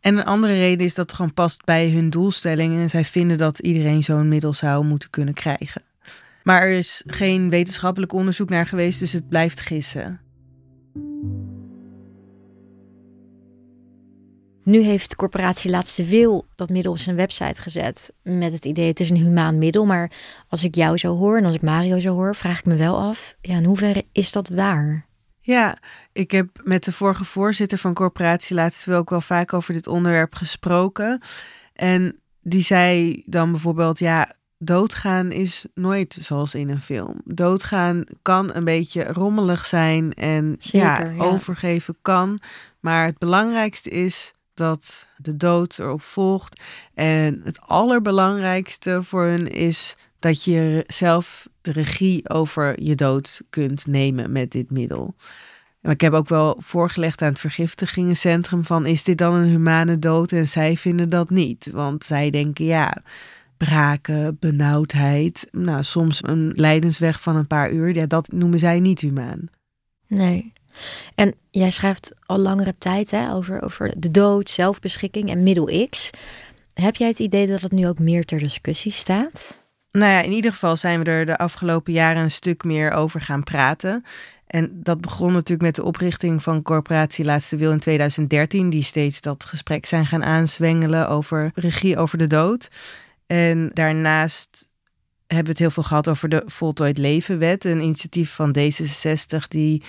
En 0.01 0.17
een 0.17 0.25
andere 0.25 0.59
reden 0.59 0.87
is 0.87 0.95
dat 0.95 1.07
het 1.07 1.17
gewoon 1.17 1.35
past 1.35 1.65
bij 1.65 1.91
hun 1.91 2.11
doelstellingen. 2.11 2.81
En 2.81 2.91
zij 2.91 3.05
vinden 3.05 3.39
dat 3.39 3.59
iedereen 3.59 4.03
zo'n 4.03 4.29
middel 4.29 4.55
zou 4.55 4.85
moeten 4.85 5.11
kunnen 5.11 5.35
krijgen. 5.35 5.83
Maar 6.43 6.63
er 6.63 6.71
is 6.71 7.03
geen 7.07 7.51
wetenschappelijk 7.51 8.13
onderzoek 8.13 8.49
naar 8.49 8.67
geweest, 8.67 9.01
dus 9.01 9.13
het 9.13 9.29
blijft 9.29 9.61
gissen. 9.61 10.21
Nu 14.65 14.81
heeft 14.81 15.17
corporatie 15.17 15.71
Laatste 15.71 16.05
Wil 16.05 16.47
dat 16.55 16.69
middel 16.69 16.93
op 16.93 16.99
zijn 16.99 17.17
website 17.17 17.63
gezet 17.63 18.13
met 18.23 18.53
het 18.53 18.65
idee 18.65 18.87
het 18.87 19.01
is 19.01 19.11
een 19.11 19.17
humaan 19.17 19.59
middel. 19.59 19.87
Maar 19.87 20.13
als 20.49 20.65
ik 20.65 20.75
jou 20.75 20.97
zo 20.99 21.17
hoor 21.17 21.37
en 21.37 21.45
als 21.45 21.55
ik 21.55 21.63
Mario 21.63 21.99
zo 21.99 22.15
hoor, 22.15 22.35
vraag 22.35 22.59
ik 22.59 22.65
me 22.67 22.77
wel 22.77 22.99
af, 22.99 23.37
ja, 23.41 23.57
in 23.57 23.65
hoeverre 23.65 24.05
is 24.13 24.33
dat 24.33 24.49
waar? 24.49 25.09
Ja, 25.41 25.79
ik 26.13 26.31
heb 26.31 26.49
met 26.63 26.85
de 26.85 26.93
vorige 26.93 27.25
voorzitter 27.25 27.79
van 27.79 27.95
corporatie 27.95 28.57
laatst 28.57 28.85
wel 28.85 28.99
ook 28.99 29.11
wel 29.11 29.21
vaak 29.21 29.53
over 29.53 29.73
dit 29.73 29.87
onderwerp 29.87 30.35
gesproken. 30.35 31.21
En 31.73 32.21
die 32.43 32.63
zei 32.63 33.23
dan 33.27 33.51
bijvoorbeeld, 33.51 33.99
ja, 33.99 34.35
doodgaan 34.59 35.33
is 35.33 35.67
nooit 35.75 36.19
zoals 36.21 36.55
in 36.55 36.69
een 36.69 36.83
film. 36.83 37.21
Doodgaan 37.25 38.05
kan 38.23 38.55
een 38.55 38.65
beetje 38.65 39.05
rommelig 39.05 39.67
zijn 39.67 40.15
en 40.15 40.57
ja, 40.59 40.97
Zeker, 40.97 41.15
ja. 41.15 41.23
overgeven 41.23 41.97
kan. 42.03 42.41
Maar 42.81 43.07
het 43.07 43.19
belangrijkste 43.19 43.91
is 43.91 44.33
dat 44.55 45.07
de 45.17 45.37
dood 45.37 45.79
erop 45.79 46.03
volgt. 46.03 46.61
En 46.95 47.41
het 47.45 47.61
allerbelangrijkste 47.61 49.03
voor 49.03 49.25
hun 49.25 49.49
is 49.49 49.97
dat 50.21 50.45
je 50.45 50.85
zelf 50.87 51.49
de 51.61 51.73
regie 51.73 52.29
over 52.29 52.83
je 52.83 52.95
dood 52.95 53.41
kunt 53.51 53.87
nemen 53.87 54.33
met 54.33 54.51
dit 54.51 54.71
middel. 54.71 55.15
Maar 55.81 55.93
ik 55.93 56.01
heb 56.01 56.13
ook 56.13 56.29
wel 56.29 56.57
voorgelegd 56.59 57.23
aan 57.23 57.29
het 57.29 57.39
vergiftigingencentrum 57.39 58.65
van 58.65 58.87
is 58.87 59.05
dit 59.05 59.19
dan 59.19 59.35
een 59.35 59.49
humane 59.49 59.99
dood? 59.99 60.33
En 60.33 60.49
zij 60.49 60.77
vinden 60.77 61.09
dat 61.09 61.31
niet, 61.31 61.71
want 61.73 62.05
zij 62.05 62.31
denken 62.31 62.65
ja, 62.65 63.03
braken, 63.57 64.37
benauwdheid, 64.41 65.49
nou 65.51 65.83
soms 65.83 66.21
een 66.23 66.53
lijdensweg 66.55 67.21
van 67.21 67.37
een 67.37 67.47
paar 67.47 67.73
uur, 67.73 67.95
ja, 67.95 68.07
dat 68.07 68.33
noemen 68.33 68.59
zij 68.59 68.81
niet 68.81 69.01
humaan. 69.01 69.49
Nee. 70.07 70.53
En 71.15 71.35
jij 71.51 71.71
schrijft 71.71 72.15
al 72.27 72.39
langere 72.39 72.75
tijd 72.79 73.11
hè, 73.11 73.33
over, 73.33 73.63
over 73.63 74.01
de 74.01 74.11
dood, 74.11 74.51
zelfbeschikking 74.51 75.31
en 75.31 75.43
middel 75.43 75.87
X. 75.91 76.11
Heb 76.75 76.97
jij 76.97 77.09
het 77.09 77.19
idee 77.19 77.47
dat 77.47 77.61
het 77.61 77.73
nu 77.73 77.89
ook 77.89 77.99
meer 77.99 78.25
ter 78.25 78.39
discussie 78.39 78.93
staat? 78.93 79.63
Nou 79.93 80.13
ja, 80.13 80.21
in 80.21 80.33
ieder 80.33 80.53
geval 80.53 80.77
zijn 80.77 81.05
we 81.05 81.11
er 81.11 81.27
de 81.27 81.39
afgelopen 81.39 81.93
jaren 81.93 82.23
een 82.23 82.31
stuk 82.31 82.65
meer 82.65 82.91
over 82.91 83.21
gaan 83.21 83.43
praten. 83.43 84.05
En 84.47 84.71
dat 84.83 85.01
begon 85.01 85.33
natuurlijk 85.33 85.63
met 85.63 85.75
de 85.75 85.85
oprichting 85.85 86.43
van 86.43 86.63
corporatie 86.63 87.25
Laatste 87.25 87.57
Wil 87.57 87.73
in 87.73 87.79
2013, 87.79 88.71
die 88.71 88.83
steeds 88.83 89.21
dat 89.21 89.45
gesprek 89.45 89.87
zijn 89.87 90.07
gaan 90.07 90.25
aanzwengelen 90.25 91.09
over 91.09 91.51
regie 91.55 91.97
over 91.97 92.19
de 92.19 92.27
dood. 92.27 92.69
En 93.27 93.71
daarnaast 93.75 94.69
hebben 95.27 95.45
we 95.45 95.51
het 95.51 95.59
heel 95.59 95.71
veel 95.71 95.83
gehad 95.83 96.09
over 96.09 96.29
de 96.29 96.43
Voltooid 96.47 96.99
Levenwet, 96.99 97.65
een 97.65 97.83
initiatief 97.83 98.31
van 98.31 98.57
D66 98.59 99.49
die, 99.49 99.83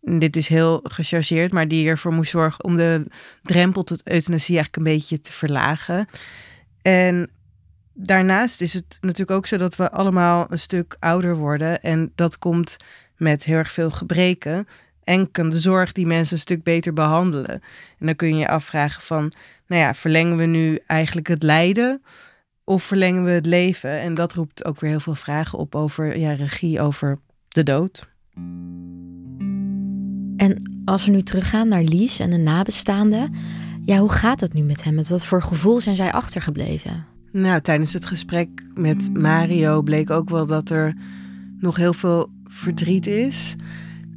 dit 0.00 0.36
is 0.36 0.48
heel 0.48 0.80
gechargeerd, 0.82 1.52
maar 1.52 1.68
die 1.68 1.88
ervoor 1.88 2.12
moest 2.12 2.30
zorgen 2.30 2.64
om 2.64 2.76
de 2.76 3.06
drempel 3.42 3.82
tot 3.82 4.08
euthanasie 4.08 4.56
eigenlijk 4.56 4.76
een 4.76 4.94
beetje 4.94 5.20
te 5.20 5.32
verlagen. 5.32 6.08
En 6.82 7.30
daarnaast 7.94 8.60
is 8.60 8.72
het 8.72 8.98
natuurlijk 9.00 9.30
ook 9.30 9.46
zo 9.46 9.56
dat 9.56 9.76
we 9.76 9.90
allemaal 9.90 10.46
een 10.50 10.58
stuk 10.58 10.96
ouder 10.98 11.36
worden. 11.36 11.82
En 11.82 12.12
dat 12.14 12.38
komt 12.38 12.76
met 13.16 13.44
heel 13.44 13.56
erg 13.56 13.72
veel 13.72 13.90
gebreken. 13.90 14.66
En 15.04 15.30
kan 15.30 15.48
de 15.48 15.60
zorg 15.60 15.92
die 15.92 16.06
mensen 16.06 16.34
een 16.34 16.40
stuk 16.40 16.62
beter 16.62 16.92
behandelen. 16.92 17.50
En 17.98 18.06
dan 18.06 18.16
kun 18.16 18.28
je 18.28 18.34
je 18.34 18.48
afvragen 18.48 19.02
van, 19.02 19.32
nou 19.66 19.82
ja, 19.82 19.94
verlengen 19.94 20.36
we 20.36 20.44
nu 20.44 20.78
eigenlijk 20.86 21.26
het 21.26 21.42
lijden? 21.42 22.02
Of 22.64 22.82
verlengen 22.82 23.24
we 23.24 23.30
het 23.30 23.46
leven? 23.46 23.90
En 23.90 24.14
dat 24.14 24.32
roept 24.32 24.64
ook 24.64 24.80
weer 24.80 24.90
heel 24.90 25.00
veel 25.00 25.14
vragen 25.14 25.58
op 25.58 25.74
over 25.74 26.18
ja, 26.18 26.32
regie 26.32 26.80
over 26.80 27.18
de 27.48 27.62
dood. 27.62 28.08
En 30.36 30.80
als 30.84 31.04
we 31.04 31.10
nu 31.10 31.22
teruggaan 31.22 31.68
naar 31.68 31.82
Lies 31.82 32.18
en 32.18 32.30
de 32.30 32.36
nabestaanden, 32.36 33.34
ja, 33.84 33.98
hoe 33.98 34.12
gaat 34.12 34.40
het 34.40 34.52
nu 34.52 34.62
met 34.62 34.84
hem? 34.84 34.94
Met 34.94 35.08
wat 35.08 35.26
voor 35.26 35.42
gevoel 35.42 35.80
zijn 35.80 35.96
zij 35.96 36.12
achtergebleven? 36.12 37.13
Nou, 37.34 37.60
tijdens 37.60 37.92
het 37.92 38.06
gesprek 38.06 38.48
met 38.74 39.14
Mario 39.14 39.82
bleek 39.82 40.10
ook 40.10 40.30
wel 40.30 40.46
dat 40.46 40.70
er 40.70 40.94
nog 41.58 41.76
heel 41.76 41.92
veel 41.92 42.30
verdriet 42.44 43.06
is. 43.06 43.54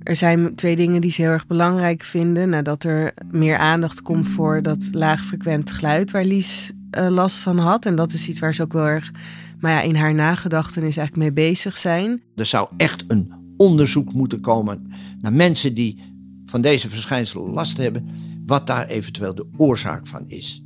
Er 0.03 0.15
zijn 0.15 0.55
twee 0.55 0.75
dingen 0.75 1.01
die 1.01 1.11
ze 1.11 1.21
heel 1.21 1.31
erg 1.31 1.47
belangrijk 1.47 2.03
vinden. 2.03 2.49
Nou, 2.49 2.63
dat 2.63 2.83
er 2.83 3.13
meer 3.31 3.57
aandacht 3.57 4.01
komt 4.01 4.29
voor 4.29 4.61
dat 4.61 4.87
laagfrequent 4.91 5.71
geluid 5.71 6.11
waar 6.11 6.25
Lies 6.25 6.71
eh, 6.91 7.07
last 7.09 7.37
van 7.37 7.57
had. 7.57 7.85
En 7.85 7.95
dat 7.95 8.13
is 8.13 8.27
iets 8.27 8.39
waar 8.39 8.53
ze 8.53 8.61
ook 8.61 8.73
wel 8.73 8.87
erg 8.87 9.11
maar 9.59 9.71
ja, 9.71 9.81
in 9.81 9.95
haar 9.95 10.13
nagedachtenis 10.13 10.97
eigenlijk 10.97 11.35
mee 11.35 11.45
bezig 11.47 11.77
zijn. 11.77 12.21
Er 12.35 12.45
zou 12.45 12.67
echt 12.77 13.03
een 13.07 13.33
onderzoek 13.57 14.13
moeten 14.13 14.41
komen 14.41 14.91
naar 15.21 15.33
mensen 15.33 15.73
die 15.73 16.03
van 16.45 16.61
deze 16.61 16.89
verschijnselen 16.89 17.49
last 17.49 17.77
hebben, 17.77 18.09
wat 18.45 18.67
daar 18.67 18.87
eventueel 18.87 19.35
de 19.35 19.45
oorzaak 19.57 20.07
van 20.07 20.23
is. 20.27 20.63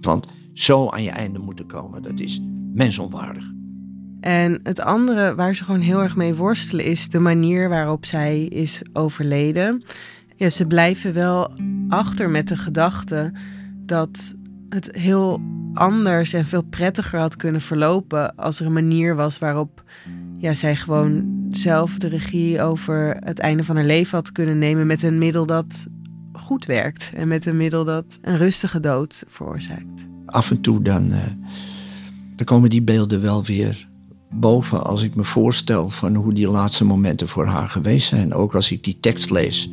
Want 0.00 0.26
zo 0.60 0.88
aan 0.88 1.02
je 1.02 1.10
einde 1.10 1.38
moeten 1.38 1.66
komen, 1.66 2.02
dat 2.02 2.20
is 2.20 2.40
mensonwaardig. 2.72 3.52
En 4.20 4.60
het 4.62 4.80
andere 4.80 5.34
waar 5.34 5.54
ze 5.54 5.64
gewoon 5.64 5.80
heel 5.80 6.02
erg 6.02 6.16
mee 6.16 6.34
worstelen 6.34 6.84
is 6.84 7.08
de 7.08 7.18
manier 7.18 7.68
waarop 7.68 8.04
zij 8.04 8.44
is 8.44 8.82
overleden. 8.92 9.82
Ja, 10.36 10.48
ze 10.48 10.66
blijven 10.66 11.12
wel 11.12 11.52
achter 11.88 12.30
met 12.30 12.48
de 12.48 12.56
gedachte 12.56 13.32
dat 13.76 14.34
het 14.68 14.88
heel 14.92 15.40
anders 15.74 16.32
en 16.32 16.46
veel 16.46 16.62
prettiger 16.62 17.18
had 17.18 17.36
kunnen 17.36 17.60
verlopen 17.60 18.34
als 18.34 18.60
er 18.60 18.66
een 18.66 18.72
manier 18.72 19.16
was 19.16 19.38
waarop 19.38 19.82
ja, 20.38 20.54
zij 20.54 20.76
gewoon 20.76 21.46
zelf 21.50 21.98
de 21.98 22.08
regie 22.08 22.62
over 22.62 23.16
het 23.20 23.38
einde 23.38 23.64
van 23.64 23.76
haar 23.76 23.84
leven 23.84 24.18
had 24.18 24.32
kunnen 24.32 24.58
nemen 24.58 24.86
met 24.86 25.02
een 25.02 25.18
middel 25.18 25.46
dat 25.46 25.86
goed 26.32 26.64
werkt 26.64 27.12
en 27.14 27.28
met 27.28 27.46
een 27.46 27.56
middel 27.56 27.84
dat 27.84 28.18
een 28.22 28.36
rustige 28.36 28.80
dood 28.80 29.24
veroorzaakt. 29.26 30.08
Af 30.30 30.50
en 30.50 30.60
toe 30.60 30.82
dan, 30.82 31.12
eh, 31.12 31.22
dan 32.36 32.46
komen 32.46 32.70
die 32.70 32.82
beelden 32.82 33.20
wel 33.20 33.44
weer 33.44 33.88
boven 34.30 34.84
als 34.84 35.02
ik 35.02 35.14
me 35.14 35.24
voorstel 35.24 35.90
van 35.90 36.14
hoe 36.14 36.32
die 36.32 36.50
laatste 36.50 36.84
momenten 36.84 37.28
voor 37.28 37.46
haar 37.46 37.68
geweest 37.68 38.08
zijn. 38.08 38.34
Ook 38.34 38.54
als 38.54 38.72
ik 38.72 38.84
die 38.84 39.00
tekst 39.00 39.30
lees 39.30 39.70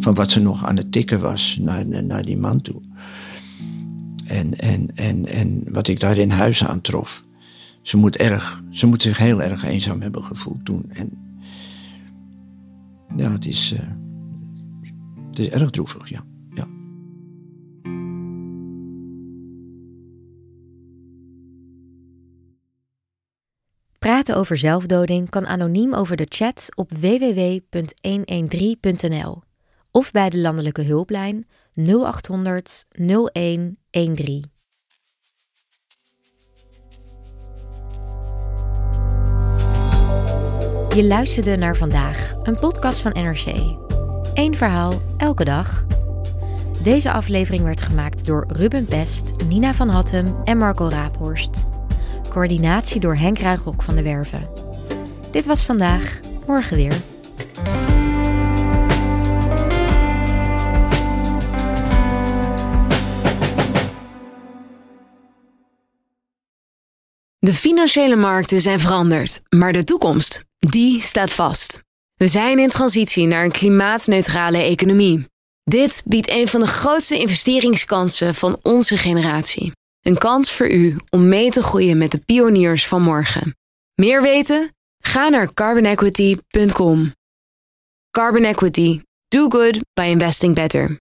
van 0.00 0.14
wat 0.14 0.30
ze 0.30 0.40
nog 0.40 0.64
aan 0.64 0.76
het 0.76 0.92
tikken 0.92 1.20
was 1.20 1.58
naar, 1.60 2.24
die 2.24 2.36
man 2.36 2.60
toe. 2.60 2.80
En, 4.24 4.58
en, 4.58 4.96
en, 4.96 5.26
en 5.26 5.62
wat 5.68 5.88
ik 5.88 6.00
daar 6.00 6.16
in 6.16 6.30
huis 6.30 6.64
aantrof. 6.64 7.24
Ze 7.82 7.96
moet, 7.96 8.16
erg, 8.16 8.62
ze 8.70 8.86
moet 8.86 9.02
zich 9.02 9.16
heel 9.16 9.42
erg 9.42 9.64
eenzaam 9.64 10.00
hebben 10.00 10.22
gevoeld 10.24 10.64
toen. 10.64 10.84
En 10.88 11.10
ja, 13.16 13.32
het 13.32 13.46
is, 13.46 13.72
uh, 13.72 13.80
het 15.28 15.38
is 15.38 15.48
erg 15.48 15.70
droevig, 15.70 16.08
ja. 16.08 16.24
Over 24.28 24.58
zelfdoding 24.58 25.30
kan 25.30 25.46
anoniem 25.46 25.94
over 25.94 26.16
de 26.16 26.26
chat 26.28 26.68
op 26.74 26.90
www.113.nl 26.92 29.42
of 29.90 30.10
bij 30.10 30.30
de 30.30 30.38
landelijke 30.38 30.82
hulplijn 30.82 31.46
0800 31.72 32.86
0113. 32.90 34.44
Je 40.94 41.04
luisterde 41.04 41.56
naar 41.56 41.76
vandaag, 41.76 42.34
een 42.42 42.58
podcast 42.58 43.00
van 43.00 43.12
NRC. 43.12 43.46
Eén 44.34 44.54
verhaal, 44.54 44.92
elke 45.16 45.44
dag. 45.44 45.84
Deze 46.82 47.12
aflevering 47.12 47.64
werd 47.64 47.82
gemaakt 47.82 48.26
door 48.26 48.44
Ruben 48.48 48.86
Best, 48.88 49.34
Nina 49.48 49.74
van 49.74 49.88
Hattem 49.88 50.36
en 50.44 50.58
Marco 50.58 50.88
Raaphorst. 50.88 51.69
Coördinatie 52.30 53.00
door 53.00 53.16
Henk 53.16 53.38
Ruigrok 53.38 53.82
van 53.82 53.94
de 53.94 54.02
Werven. 54.02 54.48
Dit 55.32 55.46
was 55.46 55.64
vandaag, 55.64 56.20
morgen 56.46 56.76
weer. 56.76 56.96
De 67.38 67.54
financiële 67.54 68.16
markten 68.16 68.60
zijn 68.60 68.80
veranderd, 68.80 69.40
maar 69.48 69.72
de 69.72 69.84
toekomst, 69.84 70.44
die 70.58 71.00
staat 71.02 71.32
vast. 71.32 71.82
We 72.14 72.26
zijn 72.26 72.58
in 72.58 72.68
transitie 72.68 73.26
naar 73.26 73.44
een 73.44 73.50
klimaatneutrale 73.50 74.58
economie. 74.58 75.26
Dit 75.64 76.02
biedt 76.06 76.30
een 76.30 76.48
van 76.48 76.60
de 76.60 76.66
grootste 76.66 77.18
investeringskansen 77.18 78.34
van 78.34 78.58
onze 78.62 78.96
generatie. 78.96 79.72
Een 80.00 80.18
kans 80.18 80.52
voor 80.52 80.70
u 80.70 80.96
om 81.10 81.28
mee 81.28 81.50
te 81.50 81.62
groeien 81.62 81.98
met 81.98 82.10
de 82.10 82.18
pioniers 82.18 82.86
van 82.86 83.02
morgen. 83.02 83.56
Meer 83.94 84.22
weten? 84.22 84.74
Ga 84.98 85.28
naar 85.28 85.54
carbonequity.com. 85.54 87.12
Carbon 88.10 88.44
Equity. 88.44 89.00
Do 89.28 89.48
good 89.48 89.80
by 89.94 90.02
investing 90.02 90.54
better. 90.54 90.98